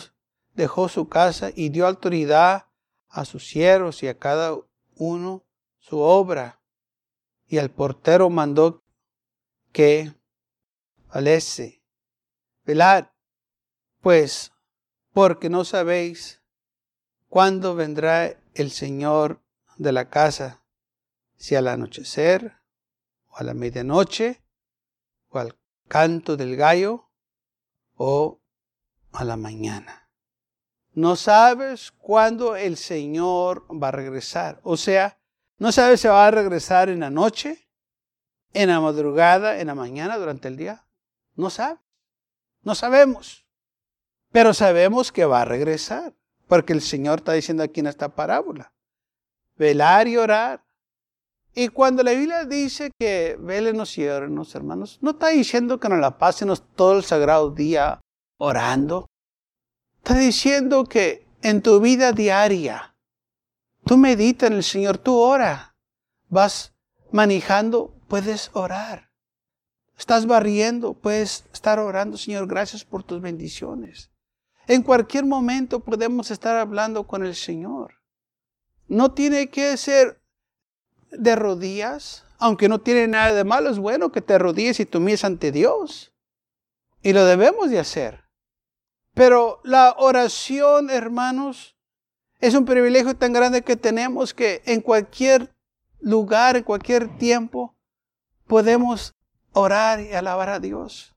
dejó 0.54 0.88
su 0.88 1.10
casa 1.10 1.50
y 1.54 1.68
dio 1.68 1.86
autoridad 1.86 2.68
a 3.06 3.26
sus 3.26 3.46
siervos 3.46 4.02
y 4.02 4.08
a 4.08 4.18
cada 4.18 4.56
uno 4.96 5.44
su 5.78 5.98
obra. 5.98 6.62
Y 7.46 7.58
el 7.58 7.70
portero 7.70 8.30
mandó 8.30 8.82
que 9.72 10.14
alese, 11.10 11.82
velad, 12.64 13.06
pues, 14.00 14.52
porque 15.12 15.50
no 15.50 15.64
sabéis 15.64 16.42
cuándo 17.28 17.74
vendrá 17.74 18.36
el 18.54 18.70
Señor 18.70 19.42
de 19.76 19.92
la 19.92 20.08
casa, 20.08 20.62
si 21.36 21.54
al 21.54 21.68
anochecer, 21.68 22.56
o 23.28 23.36
a 23.38 23.44
la 23.44 23.54
medianoche, 23.54 24.42
o 25.28 25.38
al 25.38 25.58
canto 25.88 26.36
del 26.36 26.56
gallo, 26.56 27.10
o 27.96 28.40
a 29.12 29.24
la 29.24 29.36
mañana. 29.36 30.08
No 30.92 31.16
sabes 31.16 31.92
cuándo 31.92 32.56
el 32.56 32.76
Señor 32.76 33.64
va 33.70 33.88
a 33.88 33.92
regresar. 33.92 34.60
O 34.64 34.76
sea, 34.76 35.18
no 35.58 35.72
sabes 35.72 36.00
si 36.00 36.08
va 36.08 36.26
a 36.26 36.30
regresar 36.30 36.88
en 36.88 37.00
la 37.00 37.10
noche, 37.10 37.68
en 38.52 38.68
la 38.68 38.80
madrugada, 38.80 39.60
en 39.60 39.68
la 39.68 39.74
mañana, 39.74 40.18
durante 40.18 40.48
el 40.48 40.56
día. 40.56 40.84
No 41.34 41.50
sabes. 41.50 41.80
No 42.62 42.74
sabemos. 42.74 43.46
Pero 44.32 44.54
sabemos 44.54 45.12
que 45.12 45.24
va 45.24 45.42
a 45.42 45.44
regresar. 45.44 46.14
Porque 46.46 46.72
el 46.72 46.82
Señor 46.82 47.18
está 47.18 47.32
diciendo 47.32 47.62
aquí 47.62 47.80
en 47.80 47.86
esta 47.86 48.14
parábola. 48.14 48.72
Velar 49.56 50.08
y 50.08 50.16
orar. 50.16 50.64
Y 51.54 51.68
cuando 51.68 52.02
la 52.02 52.12
Biblia 52.12 52.44
dice 52.44 52.92
que 52.98 53.36
vélenos 53.40 53.98
y 53.98 54.06
orenos, 54.06 54.54
hermanos, 54.54 54.98
no 55.02 55.10
está 55.12 55.28
diciendo 55.28 55.80
que 55.80 55.88
nos 55.88 55.98
la 55.98 56.16
pasemos 56.16 56.62
todo 56.74 56.96
el 56.96 57.04
sagrado 57.04 57.50
día 57.50 58.00
orando. 58.38 59.06
Está 59.98 60.14
diciendo 60.14 60.84
que 60.84 61.26
en 61.42 61.60
tu 61.62 61.80
vida 61.80 62.12
diaria, 62.12 62.94
tú 63.84 63.96
medita 63.96 64.46
en 64.46 64.54
el 64.54 64.64
Señor, 64.64 64.98
tú 64.98 65.18
ora. 65.18 65.74
Vas 66.28 66.72
manejando, 67.10 67.94
puedes 68.08 68.50
orar. 68.52 69.09
Estás 70.00 70.24
barriendo, 70.24 70.94
puedes 70.94 71.44
estar 71.52 71.78
orando, 71.78 72.16
Señor, 72.16 72.46
gracias 72.46 72.86
por 72.86 73.02
tus 73.02 73.20
bendiciones. 73.20 74.10
En 74.66 74.82
cualquier 74.82 75.26
momento 75.26 75.80
podemos 75.80 76.30
estar 76.30 76.56
hablando 76.56 77.06
con 77.06 77.22
el 77.22 77.34
Señor. 77.34 77.96
No 78.88 79.12
tiene 79.12 79.50
que 79.50 79.76
ser 79.76 80.18
de 81.10 81.36
rodillas, 81.36 82.24
aunque 82.38 82.66
no 82.66 82.80
tiene 82.80 83.08
nada 83.08 83.34
de 83.34 83.44
malo, 83.44 83.68
es 83.68 83.78
bueno 83.78 84.10
que 84.10 84.22
te 84.22 84.38
rodilles 84.38 84.80
y 84.80 84.86
te 84.86 84.98
ante 85.22 85.52
Dios. 85.52 86.14
Y 87.02 87.12
lo 87.12 87.26
debemos 87.26 87.68
de 87.68 87.80
hacer. 87.80 88.24
Pero 89.12 89.60
la 89.64 89.94
oración, 89.98 90.88
hermanos, 90.88 91.76
es 92.38 92.54
un 92.54 92.64
privilegio 92.64 93.14
tan 93.18 93.34
grande 93.34 93.60
que 93.60 93.76
tenemos 93.76 94.32
que 94.32 94.62
en 94.64 94.80
cualquier 94.80 95.54
lugar, 95.98 96.56
en 96.56 96.64
cualquier 96.64 97.18
tiempo, 97.18 97.76
podemos 98.46 99.14
orar 99.52 100.00
y 100.00 100.12
alabar 100.12 100.48
a 100.48 100.60
Dios. 100.60 101.14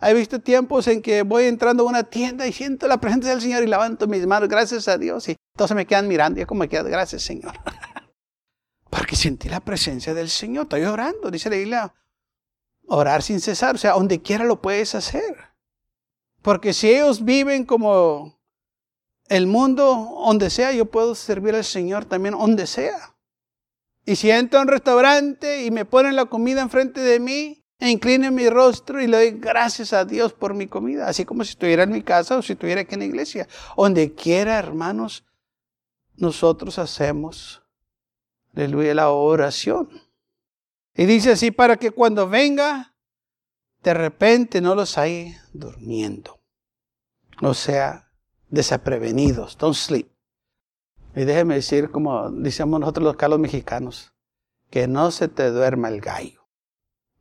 He 0.00 0.14
visto 0.14 0.40
tiempos 0.40 0.86
en 0.86 1.02
que 1.02 1.22
voy 1.22 1.44
entrando 1.44 1.82
a 1.82 1.86
una 1.86 2.04
tienda 2.04 2.46
y 2.46 2.52
siento 2.52 2.86
la 2.86 2.98
presencia 2.98 3.30
del 3.30 3.40
Señor 3.40 3.64
y 3.64 3.66
levanto 3.66 4.06
mis 4.06 4.26
manos, 4.26 4.48
gracias 4.48 4.86
a 4.86 4.96
Dios, 4.96 5.28
y 5.28 5.36
todos 5.56 5.72
me 5.72 5.86
quedan 5.86 6.06
mirando 6.06 6.40
y 6.40 6.44
como 6.44 6.60
me 6.60 6.68
queda, 6.68 6.84
gracias 6.84 7.22
Señor. 7.22 7.54
Porque 8.90 9.16
sentí 9.16 9.48
la 9.48 9.60
presencia 9.60 10.14
del 10.14 10.28
Señor, 10.30 10.64
estoy 10.64 10.84
orando, 10.84 11.30
dice 11.30 11.50
la 11.50 11.56
Biblia, 11.56 11.94
orar 12.86 13.22
sin 13.22 13.40
cesar, 13.40 13.74
o 13.74 13.78
sea, 13.78 13.92
donde 13.92 14.22
quiera 14.22 14.44
lo 14.44 14.62
puedes 14.62 14.94
hacer. 14.94 15.36
Porque 16.42 16.72
si 16.72 16.88
ellos 16.90 17.24
viven 17.24 17.64
como 17.64 18.38
el 19.28 19.46
mundo, 19.46 20.22
donde 20.24 20.48
sea, 20.48 20.72
yo 20.72 20.86
puedo 20.86 21.14
servir 21.14 21.54
al 21.54 21.64
Señor 21.64 22.04
también 22.04 22.34
donde 22.38 22.66
sea. 22.66 23.17
Y 24.08 24.16
si 24.16 24.30
entro 24.30 24.58
a 24.58 24.62
un 24.62 24.68
restaurante 24.68 25.66
y 25.66 25.70
me 25.70 25.84
ponen 25.84 26.16
la 26.16 26.24
comida 26.24 26.62
enfrente 26.62 27.02
de 27.02 27.20
mí, 27.20 27.62
e 27.78 27.90
inclino 27.90 28.32
mi 28.32 28.48
rostro 28.48 29.02
y 29.02 29.06
le 29.06 29.18
doy 29.18 29.30
gracias 29.38 29.92
a 29.92 30.06
Dios 30.06 30.32
por 30.32 30.54
mi 30.54 30.66
comida, 30.66 31.06
así 31.06 31.26
como 31.26 31.44
si 31.44 31.50
estuviera 31.50 31.82
en 31.82 31.90
mi 31.90 32.00
casa 32.00 32.38
o 32.38 32.40
si 32.40 32.54
estuviera 32.54 32.80
aquí 32.80 32.94
en 32.94 33.00
la 33.00 33.04
iglesia. 33.04 33.46
Donde 33.76 34.14
quiera, 34.14 34.58
hermanos, 34.58 35.26
nosotros 36.16 36.78
hacemos, 36.78 37.62
aleluya, 38.54 38.94
la 38.94 39.10
oración. 39.10 39.90
Y 40.94 41.04
dice 41.04 41.32
así, 41.32 41.50
para 41.50 41.76
que 41.76 41.90
cuando 41.90 42.30
venga 42.30 42.94
de 43.82 43.92
repente 43.92 44.62
no 44.62 44.74
los 44.74 44.96
hay 44.96 45.36
durmiendo. 45.52 46.40
O 47.42 47.52
sea, 47.52 48.10
desaprevenidos. 48.48 49.58
Don't 49.58 49.76
sleep. 49.76 50.08
Y 51.18 51.24
déjeme 51.24 51.56
decir, 51.56 51.90
como 51.90 52.30
decimos 52.30 52.78
nosotros 52.78 53.04
los 53.04 53.16
calos 53.16 53.40
mexicanos, 53.40 54.14
que 54.70 54.86
no 54.86 55.10
se 55.10 55.26
te 55.26 55.50
duerma 55.50 55.88
el 55.88 56.00
gallo. 56.00 56.48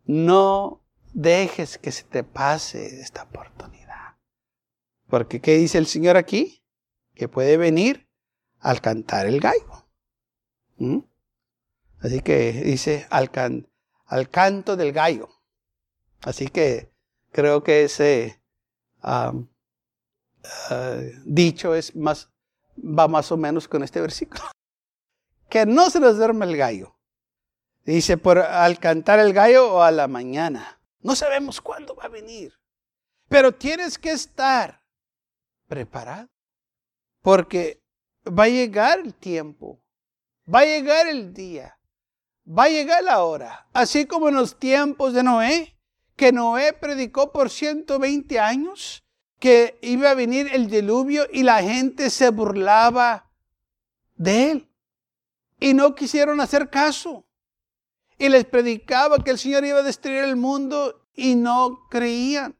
No 0.05 0.83
dejes 1.13 1.79
que 1.79 1.91
se 1.91 2.03
te 2.03 2.23
pase 2.23 3.01
esta 3.01 3.23
oportunidad. 3.23 4.17
Porque 5.07 5.41
¿qué 5.41 5.57
dice 5.57 5.79
el 5.79 5.87
Señor 5.87 6.15
aquí? 6.15 6.63
Que 7.15 7.27
puede 7.27 7.57
venir 7.57 8.07
al 8.59 8.81
cantar 8.81 9.25
el 9.25 9.39
gallo. 9.39 9.87
¿Mm? 10.77 10.99
Así 11.99 12.21
que 12.21 12.51
dice 12.51 13.07
al, 13.09 13.31
al 14.05 14.29
canto 14.29 14.75
del 14.75 14.91
gallo. 14.93 15.27
Así 16.21 16.49
que 16.49 16.93
creo 17.31 17.63
que 17.63 17.85
ese 17.85 18.43
ah, 19.01 19.33
dicho 21.25 21.73
es 21.73 21.95
más, 21.95 22.29
va 22.77 23.07
más 23.07 23.31
o 23.31 23.37
menos 23.37 23.67
con 23.67 23.83
este 23.83 24.01
versículo. 24.01 24.43
Que 25.49 25.65
no 25.65 25.89
se 25.89 25.99
nos 25.99 26.17
duerme 26.17 26.45
el 26.45 26.57
gallo. 26.57 26.97
Dice, 27.83 28.17
por 28.17 28.39
al 28.39 28.79
cantar 28.79 29.19
el 29.19 29.33
gallo 29.33 29.73
o 29.73 29.81
a 29.81 29.91
la 29.91 30.07
mañana. 30.07 30.81
No 30.99 31.15
sabemos 31.15 31.61
cuándo 31.61 31.95
va 31.95 32.05
a 32.05 32.09
venir. 32.09 32.53
Pero 33.29 33.53
tienes 33.53 33.97
que 33.97 34.11
estar 34.11 34.83
preparado. 35.67 36.27
Porque 37.21 37.81
va 38.27 38.43
a 38.43 38.49
llegar 38.49 38.99
el 38.99 39.13
tiempo. 39.13 39.81
Va 40.53 40.59
a 40.59 40.65
llegar 40.65 41.07
el 41.07 41.33
día. 41.33 41.79
Va 42.47 42.63
a 42.63 42.69
llegar 42.69 43.03
la 43.03 43.23
hora. 43.23 43.67
Así 43.73 44.05
como 44.05 44.29
en 44.29 44.35
los 44.35 44.59
tiempos 44.59 45.13
de 45.13 45.23
Noé 45.23 45.77
que 46.17 46.31
Noé 46.31 46.73
predicó 46.73 47.31
por 47.31 47.49
120 47.49 48.39
años, 48.39 49.03
que 49.39 49.77
iba 49.81 50.11
a 50.11 50.15
venir 50.15 50.49
el 50.53 50.69
diluvio 50.69 51.27
y 51.31 51.43
la 51.43 51.61
gente 51.61 52.09
se 52.09 52.29
burlaba 52.29 53.31
de 54.15 54.51
él. 54.51 54.71
Y 55.59 55.73
no 55.73 55.95
quisieron 55.95 56.41
hacer 56.41 56.69
caso. 56.69 57.25
Y 58.17 58.29
les 58.29 58.45
predicaba 58.45 59.23
que 59.23 59.31
el 59.31 59.39
Señor 59.39 59.65
iba 59.65 59.79
a 59.79 59.83
destruir 59.83 60.23
el 60.23 60.35
mundo 60.35 61.07
y 61.13 61.35
no 61.35 61.87
creían. 61.89 62.57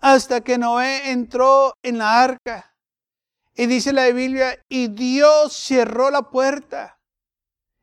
Hasta 0.00 0.42
que 0.42 0.58
Noé 0.58 1.10
entró 1.10 1.74
en 1.82 1.98
la 1.98 2.22
arca. 2.22 2.76
Y 3.54 3.66
dice 3.66 3.92
la 3.92 4.06
Biblia, 4.10 4.64
y 4.68 4.88
Dios 4.88 5.52
cerró 5.52 6.10
la 6.10 6.30
puerta. 6.30 7.00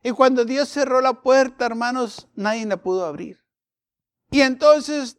Y 0.02 0.12
cuando 0.12 0.46
Dios 0.46 0.70
cerró 0.70 1.02
la 1.02 1.22
puerta, 1.22 1.66
hermanos, 1.66 2.30
nadie 2.36 2.66
la 2.66 2.78
pudo 2.78 3.06
abrir. 3.06 3.44
Y 4.32 4.42
entonces 4.42 5.18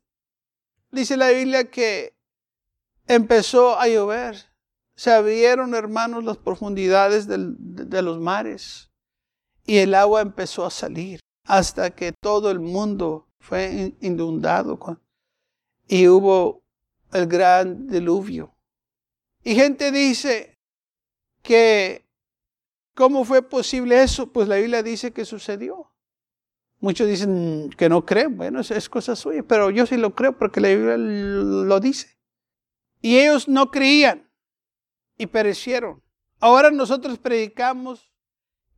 dice 0.90 1.16
la 1.16 1.28
Biblia 1.28 1.70
que 1.70 2.15
empezó 3.06 3.78
a 3.78 3.88
llover. 3.88 4.36
Se 4.96 5.12
abrieron, 5.12 5.74
hermanos, 5.74 6.24
las 6.24 6.38
profundidades 6.38 7.26
de 7.28 8.02
los 8.02 8.18
mares. 8.18 8.90
Y 9.64 9.78
el 9.78 9.94
agua 9.94 10.22
empezó 10.22 10.64
a 10.64 10.70
salir 10.70 11.20
hasta 11.44 11.90
que 11.90 12.12
todo 12.12 12.50
el 12.50 12.60
mundo 12.60 13.28
fue 13.40 13.94
inundado. 14.00 14.78
y 15.88 16.08
hubo 16.08 16.62
el 17.12 17.26
gran 17.26 17.86
diluvio. 17.86 18.52
Y 19.44 19.54
gente 19.54 19.92
dice 19.92 20.58
que, 21.42 22.04
¿cómo 22.94 23.24
fue 23.24 23.42
posible 23.42 24.02
eso? 24.02 24.32
Pues 24.32 24.48
la 24.48 24.56
Biblia 24.56 24.82
dice 24.82 25.12
que 25.12 25.24
sucedió. 25.24 25.92
Muchos 26.80 27.06
dicen 27.06 27.70
que 27.76 27.88
no 27.88 28.04
creen, 28.04 28.36
bueno, 28.36 28.60
es, 28.60 28.88
cosa 28.88 29.14
suya, 29.16 29.42
pero 29.44 29.70
yo 29.70 29.86
sí 29.86 29.96
lo 29.96 30.14
creo 30.14 30.36
porque 30.36 30.60
la 30.60 30.68
Biblia 30.68 30.96
lo 30.96 31.80
dice. 31.80 32.15
Y 33.00 33.18
ellos 33.18 33.48
no 33.48 33.70
creían 33.70 34.30
y 35.16 35.26
perecieron. 35.26 36.02
Ahora 36.40 36.70
nosotros 36.70 37.18
predicamos 37.18 38.12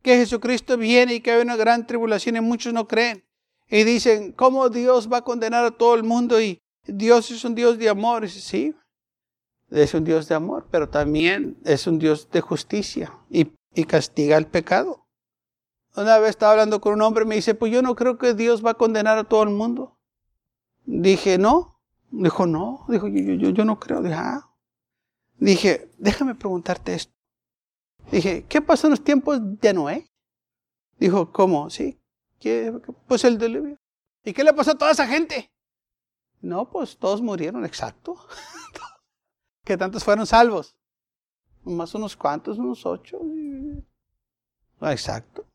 que 0.01 0.17
Jesucristo 0.17 0.77
viene 0.77 1.15
y 1.15 1.19
que 1.19 1.31
hay 1.31 1.41
una 1.41 1.55
gran 1.55 1.85
tribulación 1.85 2.35
y 2.35 2.41
muchos 2.41 2.73
no 2.73 2.87
creen. 2.87 3.25
Y 3.69 3.83
dicen, 3.83 4.31
¿cómo 4.31 4.69
Dios 4.69 5.11
va 5.11 5.17
a 5.17 5.23
condenar 5.23 5.65
a 5.65 5.71
todo 5.71 5.95
el 5.95 6.03
mundo? 6.03 6.41
Y 6.41 6.59
Dios 6.85 7.29
es 7.31 7.43
un 7.43 7.55
Dios 7.55 7.77
de 7.77 7.89
amor. 7.89 8.23
Y 8.23 8.29
sí, 8.29 8.73
es 9.69 9.93
un 9.93 10.03
Dios 10.03 10.27
de 10.27 10.35
amor, 10.35 10.67
pero 10.71 10.89
también 10.89 11.57
es 11.63 11.85
un 11.85 11.99
Dios 11.99 12.29
de 12.31 12.41
justicia 12.41 13.13
y, 13.29 13.51
y 13.73 13.83
castiga 13.83 14.37
el 14.37 14.47
pecado. 14.47 15.05
Una 15.95 16.17
vez 16.19 16.31
estaba 16.31 16.53
hablando 16.53 16.81
con 16.81 16.93
un 16.93 17.01
hombre 17.01 17.25
y 17.25 17.27
me 17.27 17.35
dice, 17.35 17.55
pues 17.55 17.71
yo 17.71 17.81
no 17.81 17.95
creo 17.95 18.17
que 18.17 18.33
Dios 18.33 18.65
va 18.65 18.71
a 18.71 18.75
condenar 18.75 19.17
a 19.17 19.23
todo 19.23 19.43
el 19.43 19.49
mundo. 19.49 19.97
Dije, 20.85 21.37
no. 21.37 21.78
Dijo, 22.11 22.45
no. 22.45 22.85
Dijo, 22.87 23.07
yo, 23.07 23.49
yo, 23.49 23.65
no 23.65 23.79
creo. 23.79 24.01
Dije, 24.01 24.15
ah. 24.15 24.49
Dije, 25.37 25.91
déjame 25.97 26.35
preguntarte 26.35 26.93
esto. 26.93 27.13
Dije, 28.11 28.45
¿qué 28.49 28.61
pasó 28.61 28.87
en 28.87 28.91
los 28.91 29.03
tiempos 29.03 29.39
de 29.41 29.73
Noé? 29.73 30.09
Dijo, 30.99 31.31
¿cómo? 31.31 31.69
Sí, 31.69 31.99
pues 33.07 33.23
el 33.23 33.37
diluvio. 33.37 33.77
¿Y 34.23 34.33
qué 34.33 34.43
le 34.43 34.53
pasó 34.53 34.71
a 34.71 34.77
toda 34.77 34.91
esa 34.91 35.07
gente? 35.07 35.51
No, 36.41 36.69
pues 36.69 36.97
todos 36.97 37.21
murieron, 37.21 37.65
exacto. 37.65 38.15
¿Qué 39.63 39.77
tantos 39.77 40.03
fueron 40.03 40.25
salvos? 40.25 40.75
Más 41.63 41.93
unos 41.93 42.15
cuantos, 42.15 42.57
unos 42.57 42.85
ocho. 42.85 43.19
Exacto. 44.81 45.45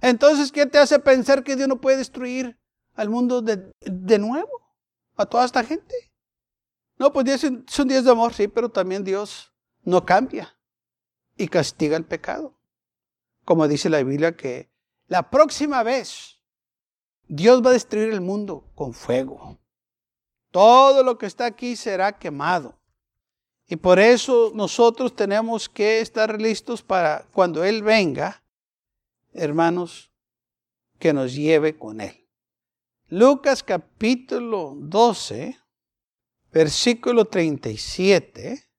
Entonces, 0.00 0.52
¿qué 0.52 0.66
te 0.66 0.78
hace 0.78 0.98
pensar 0.98 1.42
que 1.44 1.56
Dios 1.56 1.68
no 1.68 1.80
puede 1.80 1.98
destruir 1.98 2.58
al 2.94 3.10
mundo 3.10 3.42
de, 3.42 3.72
de 3.80 4.18
nuevo? 4.18 4.59
A 5.20 5.26
toda 5.26 5.44
esta 5.44 5.62
gente. 5.62 5.94
No, 6.96 7.12
pues 7.12 7.44
un 7.44 7.88
Dios 7.88 8.04
de 8.04 8.10
amor, 8.10 8.32
sí, 8.32 8.48
pero 8.48 8.70
también 8.70 9.04
Dios 9.04 9.52
no 9.82 10.06
cambia 10.06 10.56
y 11.36 11.46
castiga 11.46 11.98
el 11.98 12.06
pecado. 12.06 12.58
Como 13.44 13.68
dice 13.68 13.90
la 13.90 14.02
Biblia 14.02 14.34
que 14.34 14.70
la 15.08 15.28
próxima 15.28 15.82
vez 15.82 16.40
Dios 17.28 17.62
va 17.62 17.68
a 17.68 17.74
destruir 17.74 18.14
el 18.14 18.22
mundo 18.22 18.72
con 18.74 18.94
fuego. 18.94 19.58
Todo 20.50 21.02
lo 21.02 21.18
que 21.18 21.26
está 21.26 21.44
aquí 21.44 21.76
será 21.76 22.18
quemado. 22.18 22.80
Y 23.66 23.76
por 23.76 23.98
eso 23.98 24.52
nosotros 24.54 25.14
tenemos 25.14 25.68
que 25.68 26.00
estar 26.00 26.40
listos 26.40 26.82
para 26.82 27.26
cuando 27.34 27.62
Él 27.62 27.82
venga, 27.82 28.42
hermanos, 29.34 30.10
que 30.98 31.12
nos 31.12 31.34
lleve 31.34 31.76
con 31.76 32.00
Él. 32.00 32.26
Lucas 33.12 33.64
capítulo 33.64 34.76
12, 34.76 35.58
versículo 36.52 37.24
37, 37.24 38.70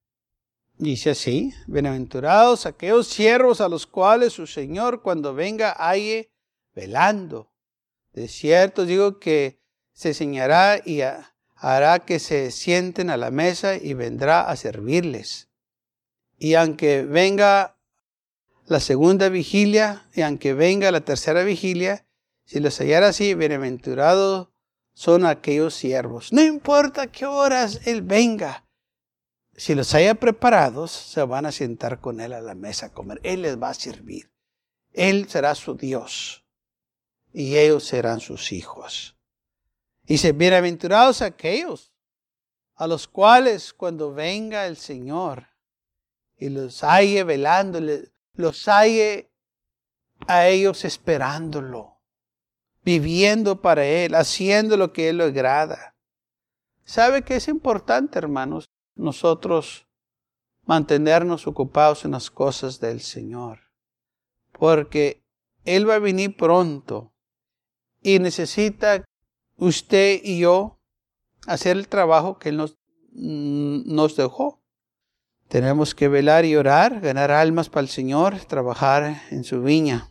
dice 0.78 1.10
así, 1.10 1.52
bienaventurados 1.66 2.64
aquellos 2.64 3.08
siervos 3.08 3.60
a 3.60 3.68
los 3.68 3.86
cuales 3.86 4.32
su 4.32 4.46
Señor 4.46 5.02
cuando 5.02 5.34
venga 5.34 5.72
halle 5.72 6.32
velando. 6.74 7.52
De 8.14 8.26
cierto 8.26 8.86
digo 8.86 9.18
que 9.18 9.60
se 9.92 10.08
enseñará 10.08 10.80
y 10.82 11.02
hará 11.54 11.98
que 11.98 12.18
se 12.18 12.52
sienten 12.52 13.10
a 13.10 13.18
la 13.18 13.30
mesa 13.30 13.76
y 13.76 13.92
vendrá 13.92 14.48
a 14.48 14.56
servirles. 14.56 15.50
Y 16.38 16.54
aunque 16.54 17.02
venga 17.02 17.76
la 18.64 18.80
segunda 18.80 19.28
vigilia 19.28 20.06
y 20.14 20.22
aunque 20.22 20.54
venga 20.54 20.90
la 20.90 21.02
tercera 21.02 21.42
vigilia, 21.42 22.06
si 22.44 22.60
los 22.60 22.80
hallara 22.80 23.08
así, 23.08 23.34
bienaventurados 23.34 24.48
son 24.94 25.26
aquellos 25.26 25.74
siervos. 25.74 26.32
No 26.32 26.42
importa 26.42 27.06
qué 27.06 27.26
horas 27.26 27.86
Él 27.86 28.02
venga, 28.02 28.66
si 29.54 29.74
los 29.74 29.94
haya 29.94 30.14
preparados, 30.14 30.90
se 30.90 31.22
van 31.22 31.46
a 31.46 31.52
sentar 31.52 32.00
con 32.00 32.20
Él 32.20 32.32
a 32.32 32.40
la 32.40 32.54
mesa 32.54 32.86
a 32.86 32.92
comer. 32.92 33.20
Él 33.22 33.42
les 33.42 33.60
va 33.60 33.70
a 33.70 33.74
servir. 33.74 34.32
Él 34.92 35.28
será 35.28 35.54
su 35.54 35.74
Dios 35.74 36.44
y 37.32 37.56
ellos 37.56 37.84
serán 37.84 38.20
sus 38.20 38.52
hijos. 38.52 39.16
Dice, 40.02 40.32
bienaventurados 40.32 41.22
aquellos 41.22 41.92
a 42.74 42.86
los 42.86 43.06
cuales 43.06 43.72
cuando 43.72 44.12
venga 44.12 44.66
el 44.66 44.76
Señor 44.76 45.48
y 46.36 46.48
los 46.48 46.82
halle 46.82 47.24
velando, 47.24 47.80
los 48.34 48.68
halle 48.68 49.30
a 50.26 50.48
ellos 50.48 50.84
esperándolo, 50.84 52.01
viviendo 52.84 53.60
para 53.60 53.84
Él, 53.84 54.14
haciendo 54.14 54.76
lo 54.76 54.92
que 54.92 55.08
Él 55.08 55.18
le 55.18 55.24
agrada. 55.24 55.94
¿Sabe 56.84 57.22
que 57.22 57.36
es 57.36 57.48
importante, 57.48 58.18
hermanos, 58.18 58.66
nosotros 58.94 59.86
mantenernos 60.64 61.46
ocupados 61.46 62.04
en 62.04 62.12
las 62.12 62.30
cosas 62.30 62.80
del 62.80 63.00
Señor? 63.00 63.60
Porque 64.52 65.22
Él 65.64 65.88
va 65.88 65.94
a 65.94 66.00
venir 66.00 66.36
pronto 66.36 67.12
y 68.02 68.18
necesita 68.18 69.04
usted 69.56 70.20
y 70.22 70.40
yo 70.40 70.78
hacer 71.46 71.76
el 71.76 71.88
trabajo 71.88 72.38
que 72.38 72.48
Él 72.48 72.56
nos, 72.56 72.76
mm, 73.12 73.94
nos 73.94 74.16
dejó. 74.16 74.60
Tenemos 75.48 75.94
que 75.94 76.08
velar 76.08 76.44
y 76.44 76.56
orar, 76.56 77.00
ganar 77.00 77.30
almas 77.30 77.68
para 77.68 77.82
el 77.82 77.88
Señor, 77.88 78.38
trabajar 78.46 79.22
en 79.30 79.44
su 79.44 79.62
viña. 79.62 80.10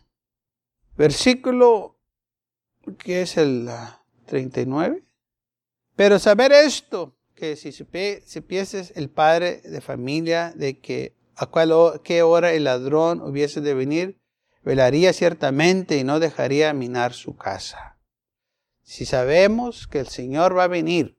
Versículo 0.96 1.98
que 2.98 3.22
es 3.22 3.36
el 3.36 3.68
39. 4.26 5.04
Pero 5.96 6.18
saber 6.18 6.52
esto, 6.52 7.16
que 7.34 7.56
si 7.56 7.72
supieses 7.72 8.92
el 8.94 9.10
padre 9.10 9.60
de 9.62 9.80
familia 9.80 10.52
de 10.54 10.78
que 10.78 11.16
a 11.34 11.46
cuál, 11.46 12.00
qué 12.04 12.22
hora 12.22 12.52
el 12.52 12.64
ladrón 12.64 13.20
hubiese 13.20 13.60
de 13.60 13.74
venir, 13.74 14.20
velaría 14.62 15.12
ciertamente 15.12 15.96
y 15.96 16.04
no 16.04 16.20
dejaría 16.20 16.72
minar 16.72 17.12
su 17.12 17.36
casa. 17.36 17.98
Si 18.82 19.06
sabemos 19.06 19.86
que 19.86 20.00
el 20.00 20.08
Señor 20.08 20.56
va 20.56 20.64
a 20.64 20.68
venir 20.68 21.18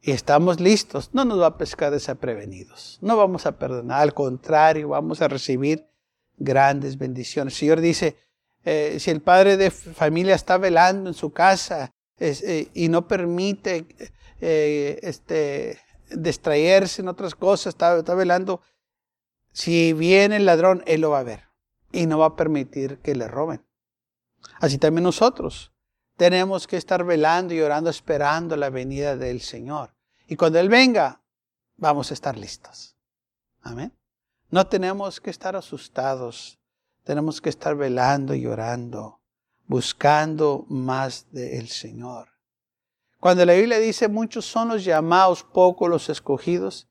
y 0.00 0.12
estamos 0.12 0.60
listos, 0.60 1.10
no 1.12 1.24
nos 1.24 1.40
va 1.40 1.46
a 1.46 1.58
pescar 1.58 1.90
desaprevenidos. 1.90 2.98
No 3.02 3.16
vamos 3.16 3.46
a 3.46 3.58
perdonar, 3.58 4.02
al 4.02 4.14
contrario, 4.14 4.88
vamos 4.88 5.20
a 5.20 5.28
recibir 5.28 5.88
grandes 6.36 6.96
bendiciones. 6.98 7.54
El 7.54 7.58
Señor 7.58 7.80
dice, 7.80 8.16
eh, 8.68 8.98
si 8.98 9.12
el 9.12 9.22
padre 9.22 9.56
de 9.56 9.70
familia 9.70 10.34
está 10.34 10.58
velando 10.58 11.08
en 11.08 11.14
su 11.14 11.32
casa 11.32 11.92
eh, 12.18 12.68
y 12.74 12.88
no 12.88 13.06
permite 13.06 13.86
eh, 14.40 14.98
este, 15.02 15.78
distraerse 16.10 17.00
en 17.00 17.06
otras 17.06 17.36
cosas, 17.36 17.74
está, 17.74 17.96
está 17.96 18.16
velando, 18.16 18.60
si 19.52 19.92
viene 19.92 20.38
el 20.38 20.46
ladrón, 20.46 20.82
él 20.86 21.02
lo 21.02 21.10
va 21.10 21.20
a 21.20 21.22
ver 21.22 21.44
y 21.92 22.06
no 22.06 22.18
va 22.18 22.26
a 22.26 22.36
permitir 22.36 22.98
que 22.98 23.14
le 23.14 23.28
roben. 23.28 23.64
Así 24.58 24.78
también 24.78 25.04
nosotros 25.04 25.72
tenemos 26.16 26.66
que 26.66 26.76
estar 26.76 27.04
velando 27.04 27.54
y 27.54 27.60
orando, 27.60 27.88
esperando 27.88 28.56
la 28.56 28.70
venida 28.70 29.16
del 29.16 29.42
Señor. 29.42 29.94
Y 30.26 30.34
cuando 30.34 30.58
Él 30.58 30.68
venga, 30.68 31.22
vamos 31.76 32.10
a 32.10 32.14
estar 32.14 32.36
listos. 32.36 32.96
Amén. 33.60 33.96
No 34.50 34.66
tenemos 34.66 35.20
que 35.20 35.30
estar 35.30 35.54
asustados. 35.54 36.58
Tenemos 37.06 37.40
que 37.40 37.50
estar 37.50 37.76
velando 37.76 38.34
y 38.34 38.48
orando, 38.48 39.20
buscando 39.68 40.66
más 40.68 41.28
del 41.30 41.68
Señor. 41.68 42.30
Cuando 43.20 43.46
la 43.46 43.52
Biblia 43.52 43.78
dice 43.78 44.08
muchos 44.08 44.44
son 44.44 44.70
los 44.70 44.84
llamados, 44.84 45.44
pocos 45.44 45.88
los 45.88 46.08
escogidos, 46.08 46.88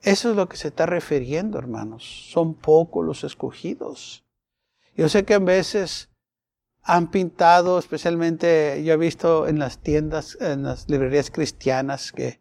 eso 0.00 0.30
es 0.30 0.36
lo 0.36 0.48
que 0.48 0.56
se 0.56 0.68
está 0.68 0.86
refiriendo, 0.86 1.58
hermanos. 1.58 2.30
Son 2.32 2.54
pocos 2.54 3.04
los 3.04 3.22
escogidos. 3.22 4.24
Yo 4.96 5.10
sé 5.10 5.26
que 5.26 5.34
a 5.34 5.38
veces 5.38 6.08
han 6.82 7.10
pintado, 7.10 7.78
especialmente 7.78 8.82
yo 8.82 8.94
he 8.94 8.96
visto 8.96 9.46
en 9.46 9.58
las 9.58 9.76
tiendas, 9.82 10.38
en 10.40 10.62
las 10.62 10.88
librerías 10.88 11.30
cristianas, 11.30 12.12
que 12.12 12.40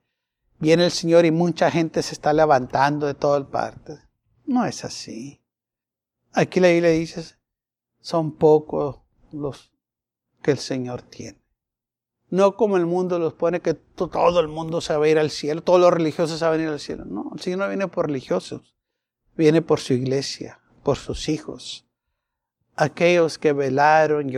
viene 0.57 0.85
el 0.85 0.91
Señor 0.91 1.25
y 1.25 1.31
mucha 1.31 1.69
gente 1.69 2.01
se 2.01 2.13
está 2.13 2.31
levantando 2.31 3.07
de 3.07 3.13
todas 3.13 3.45
partes. 3.47 3.99
No 4.45 4.65
es 4.65 4.85
así. 4.85 5.38
Aquí 6.33 6.59
la 6.59 6.69
Biblia 6.69 6.91
dice, 6.91 7.37
son 8.01 8.31
pocos 8.33 9.01
los 9.31 9.71
que 10.41 10.51
el 10.51 10.57
Señor 10.57 11.01
tiene. 11.01 11.39
No 12.29 12.55
como 12.55 12.77
el 12.77 12.85
mundo 12.85 13.17
los 13.17 13.33
pone 13.33 13.59
que 13.59 13.73
todo 13.73 14.39
el 14.39 14.47
mundo 14.47 14.81
se 14.81 14.95
va 14.95 15.05
a 15.05 15.09
ir 15.09 15.17
al 15.17 15.31
cielo, 15.31 15.63
todos 15.63 15.79
los 15.79 15.91
religiosos 15.91 16.39
se 16.39 16.45
van 16.45 16.59
a 16.59 16.63
ir 16.63 16.69
al 16.69 16.79
cielo. 16.79 17.05
No, 17.05 17.31
el 17.33 17.39
Señor 17.39 17.59
no 17.59 17.67
viene 17.67 17.87
por 17.87 18.07
religiosos, 18.07 18.75
viene 19.35 19.61
por 19.61 19.79
su 19.79 19.93
iglesia, 19.93 20.59
por 20.83 20.97
sus 20.97 21.27
hijos 21.27 21.89
aquellos 22.79 23.37
que 23.37 23.51
velaron 23.51 24.29
y 24.29 24.37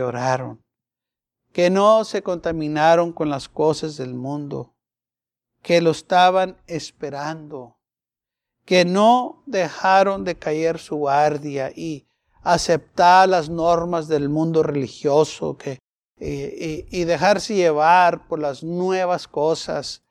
que 1.52 1.70
no 1.70 2.04
se 2.04 2.22
contaminaron 2.22 3.12
con 3.12 3.30
las 3.30 3.48
cosas 3.48 3.96
del 3.96 4.14
mundo, 4.14 4.74
que 5.62 5.80
lo 5.80 5.92
estaban 5.92 6.56
esperando, 6.66 7.78
que 8.64 8.84
no 8.84 9.42
dejaron 9.46 10.24
de 10.24 10.36
caer 10.36 10.78
su 10.78 10.96
guardia 10.96 11.72
y 11.74 12.06
aceptar 12.42 13.28
las 13.28 13.48
normas 13.48 14.08
del 14.08 14.28
mundo 14.28 14.62
religioso 14.62 15.56
que, 15.56 15.78
y, 16.18 16.86
y 16.90 17.04
dejarse 17.04 17.54
llevar 17.54 18.26
por 18.28 18.38
las 18.38 18.62
nuevas 18.62 19.26
cosas 19.26 20.02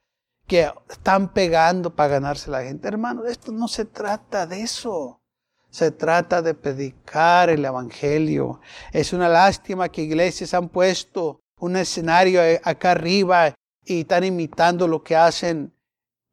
que 0.47 0.69
están 0.89 1.31
pegando 1.33 1.95
para 1.95 2.09
ganarse 2.09 2.51
la 2.51 2.63
gente. 2.63 2.87
Hermano, 2.87 3.25
esto 3.25 3.51
no 3.51 3.67
se 3.67 3.85
trata 3.85 4.45
de 4.45 4.61
eso. 4.61 5.21
Se 5.69 5.91
trata 5.91 6.41
de 6.41 6.53
predicar 6.53 7.49
el 7.49 7.63
Evangelio. 7.63 8.59
Es 8.91 9.13
una 9.13 9.29
lástima 9.29 9.87
que 9.87 10.01
iglesias 10.01 10.53
han 10.53 10.67
puesto 10.67 11.39
un 11.57 11.77
escenario 11.77 12.41
acá 12.63 12.91
arriba 12.91 13.53
y 13.85 14.01
están 14.01 14.25
imitando 14.25 14.87
lo 14.87 15.01
que 15.03 15.15
hacen 15.15 15.73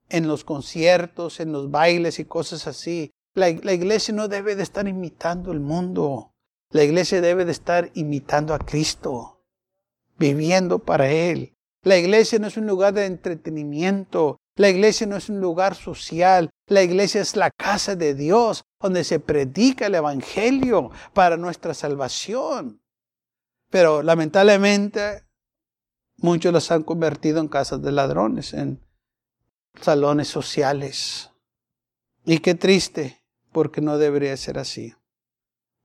en 0.08 0.28
los 0.28 0.44
conciertos, 0.44 1.40
en 1.40 1.52
los 1.52 1.70
bailes 1.70 2.18
y 2.18 2.24
cosas 2.24 2.66
así. 2.66 3.10
La, 3.34 3.48
iglesia 3.50 4.14
no 4.14 4.28
debe 4.28 4.56
de 4.56 4.62
estar 4.62 4.88
imitando 4.88 5.52
el 5.52 5.60
mundo. 5.60 6.32
La 6.70 6.82
iglesia 6.82 7.20
debe 7.20 7.44
de 7.44 7.52
estar 7.52 7.90
imitando 7.94 8.52
a 8.52 8.58
Cristo, 8.58 9.44
viviendo 10.18 10.80
para 10.80 11.10
Él. 11.10 11.54
La 11.82 11.96
iglesia 11.96 12.38
no 12.38 12.48
es 12.48 12.56
un 12.56 12.66
lugar 12.66 12.94
de 12.94 13.06
entretenimiento. 13.06 14.38
La 14.56 14.68
iglesia 14.68 15.06
no 15.06 15.16
es 15.16 15.28
un 15.28 15.40
lugar 15.40 15.76
social. 15.76 16.50
La 16.66 16.82
iglesia 16.82 17.20
es 17.20 17.36
la 17.36 17.50
casa 17.50 17.94
de 17.94 18.14
Dios 18.14 18.64
donde 18.80 19.04
se 19.04 19.20
predica 19.20 19.86
el 19.86 19.94
Evangelio 19.94 20.90
para 21.14 21.36
nuestra 21.36 21.74
salvación. 21.74 22.82
Pero 23.70 24.02
lamentablemente 24.02 25.24
muchos 26.16 26.52
los 26.52 26.70
han 26.70 26.82
convertido 26.82 27.40
en 27.40 27.48
casas 27.48 27.82
de 27.82 27.92
ladrones, 27.92 28.52
en 28.52 28.80
salones 29.80 30.28
sociales. 30.28 31.30
Y 32.24 32.38
qué 32.40 32.54
triste, 32.54 33.22
porque 33.52 33.80
no 33.80 33.98
debería 33.98 34.36
ser 34.36 34.58
así. 34.58 34.94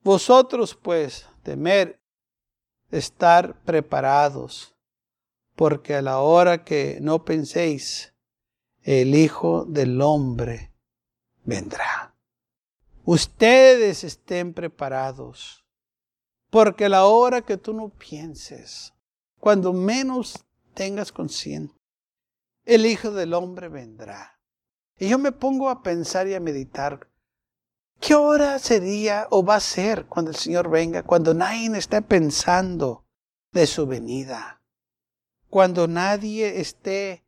Vosotros 0.03 0.75
pues 0.75 1.27
temer 1.43 2.01
estar 2.91 3.61
preparados, 3.63 4.75
porque 5.55 5.95
a 5.95 6.01
la 6.01 6.19
hora 6.19 6.63
que 6.63 6.99
no 7.01 7.23
penséis, 7.23 8.13
el 8.81 9.15
Hijo 9.15 9.65
del 9.65 10.01
Hombre 10.01 10.73
vendrá. 11.43 12.15
Ustedes 13.05 14.03
estén 14.03 14.53
preparados, 14.53 15.65
porque 16.49 16.85
a 16.85 16.89
la 16.89 17.05
hora 17.05 17.41
que 17.41 17.57
tú 17.57 17.73
no 17.73 17.89
pienses, 17.89 18.93
cuando 19.39 19.73
menos 19.73 20.45
tengas 20.73 21.11
conciencia, 21.11 21.82
el 22.65 22.85
Hijo 22.85 23.11
del 23.11 23.33
Hombre 23.33 23.69
vendrá. 23.69 24.39
Y 24.97 25.09
yo 25.09 25.17
me 25.17 25.31
pongo 25.31 25.69
a 25.69 25.83
pensar 25.83 26.27
y 26.27 26.33
a 26.33 26.39
meditar, 26.39 27.09
¿qué 27.99 28.15
hora 28.15 28.59
sería 28.59 29.27
o 29.31 29.43
va 29.43 29.55
a 29.55 29.59
ser 29.59 30.05
cuando 30.05 30.31
el 30.31 30.37
Señor 30.37 30.69
venga? 30.69 31.03
Cuando 31.03 31.33
nadie 31.33 31.75
esté 31.77 32.01
pensando 32.01 33.05
de 33.51 33.67
su 33.67 33.87
venida. 33.87 34.61
Cuando 35.49 35.87
nadie 35.87 36.59
esté 36.59 37.23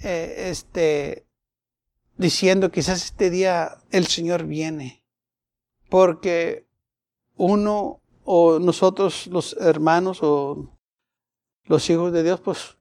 eh, 0.00 0.48
este, 0.50 1.26
diciendo 2.16 2.70
quizás 2.70 3.04
este 3.04 3.30
día 3.30 3.78
el 3.90 4.06
Señor 4.06 4.44
viene. 4.44 5.04
Porque 5.88 6.66
uno 7.36 8.00
o 8.24 8.58
nosotros 8.58 9.26
los 9.26 9.54
hermanos 9.60 10.20
o 10.22 10.78
los 11.64 11.90
hijos 11.90 12.12
de 12.12 12.22
Dios, 12.22 12.40
pues 12.40 12.76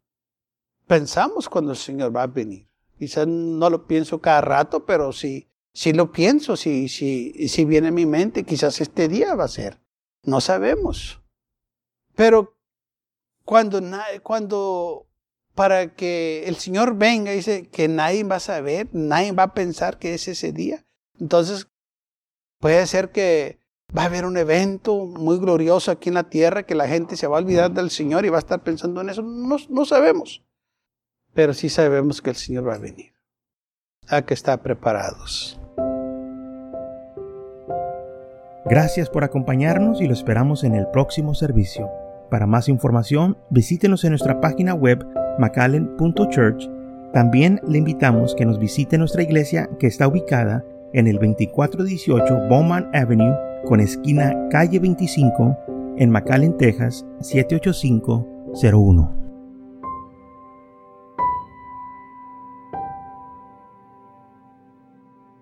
pensamos 0.89 1.47
cuando 1.47 1.71
el 1.71 1.77
Señor 1.77 2.13
va 2.13 2.23
a 2.23 2.27
venir. 2.27 2.67
Quizás 2.97 3.27
no 3.27 3.69
lo 3.69 3.85
pienso 3.85 4.19
cada 4.19 4.41
rato, 4.41 4.87
pero 4.87 5.13
sí, 5.13 5.47
sí 5.71 5.93
lo 5.93 6.11
pienso, 6.11 6.57
si 6.57 6.89
sí, 6.89 7.47
sí, 7.47 7.63
viene 7.63 7.89
a 7.89 7.91
mi 7.91 8.07
mente, 8.07 8.43
quizás 8.43 8.81
este 8.81 9.07
día 9.07 9.35
va 9.35 9.43
a 9.43 9.49
ser. 9.49 9.79
No 10.23 10.41
sabemos. 10.41 11.21
Pero 12.15 12.57
cuando, 13.45 13.79
cuando 14.23 15.05
para 15.53 15.93
que 15.93 16.45
el 16.47 16.55
Señor 16.55 16.95
venga, 16.95 17.31
dice 17.31 17.67
que 17.67 17.87
nadie 17.87 18.23
va 18.23 18.37
a 18.37 18.41
saber, 18.41 18.89
nadie 18.91 19.31
va 19.31 19.43
a 19.43 19.53
pensar 19.53 19.99
que 19.99 20.15
es 20.15 20.27
ese 20.27 20.51
día. 20.51 20.85
Entonces, 21.19 21.67
puede 22.59 22.85
ser 22.87 23.11
que 23.11 23.59
va 23.95 24.03
a 24.03 24.05
haber 24.05 24.25
un 24.25 24.37
evento 24.37 25.05
muy 25.05 25.37
glorioso 25.37 25.91
aquí 25.91 26.09
en 26.09 26.15
la 26.15 26.29
tierra, 26.29 26.63
que 26.63 26.73
la 26.73 26.87
gente 26.87 27.15
se 27.15 27.27
va 27.27 27.37
a 27.37 27.41
olvidar 27.41 27.71
del 27.71 27.91
Señor 27.91 28.25
y 28.25 28.29
va 28.29 28.37
a 28.37 28.39
estar 28.39 28.63
pensando 28.63 29.01
en 29.01 29.09
eso. 29.09 29.21
No, 29.21 29.57
no 29.69 29.85
sabemos. 29.85 30.43
Pero 31.39 31.53
sí 31.53 31.69
sabemos 31.69 32.21
que 32.21 32.31
el 32.31 32.35
Señor 32.35 32.67
va 32.67 32.73
a 32.75 32.79
venir. 32.79 33.13
Hay 34.09 34.23
que 34.23 34.33
estar 34.33 34.61
preparados. 34.61 35.57
Gracias 38.65 39.09
por 39.09 39.23
acompañarnos 39.23 40.01
y 40.01 40.07
lo 40.07 40.11
esperamos 40.11 40.65
en 40.65 40.75
el 40.75 40.85
próximo 40.87 41.33
servicio. 41.33 41.89
Para 42.29 42.45
más 42.45 42.67
información, 42.67 43.37
visítenos 43.51 44.03
en 44.03 44.09
nuestra 44.09 44.41
página 44.41 44.73
web 44.73 45.07
macallen.church. 45.39 46.69
También 47.13 47.61
le 47.65 47.77
invitamos 47.77 48.35
que 48.35 48.45
nos 48.45 48.59
visite 48.59 48.97
nuestra 48.97 49.23
iglesia 49.23 49.69
que 49.79 49.87
está 49.87 50.09
ubicada 50.09 50.65
en 50.91 51.07
el 51.07 51.19
2418 51.19 52.49
Bowman 52.49 52.91
Avenue 52.93 53.33
con 53.65 53.79
esquina 53.79 54.35
calle 54.51 54.79
25 54.79 55.57
en 55.99 56.09
McAllen, 56.11 56.57
Texas 56.57 57.05
78501. 57.21 59.18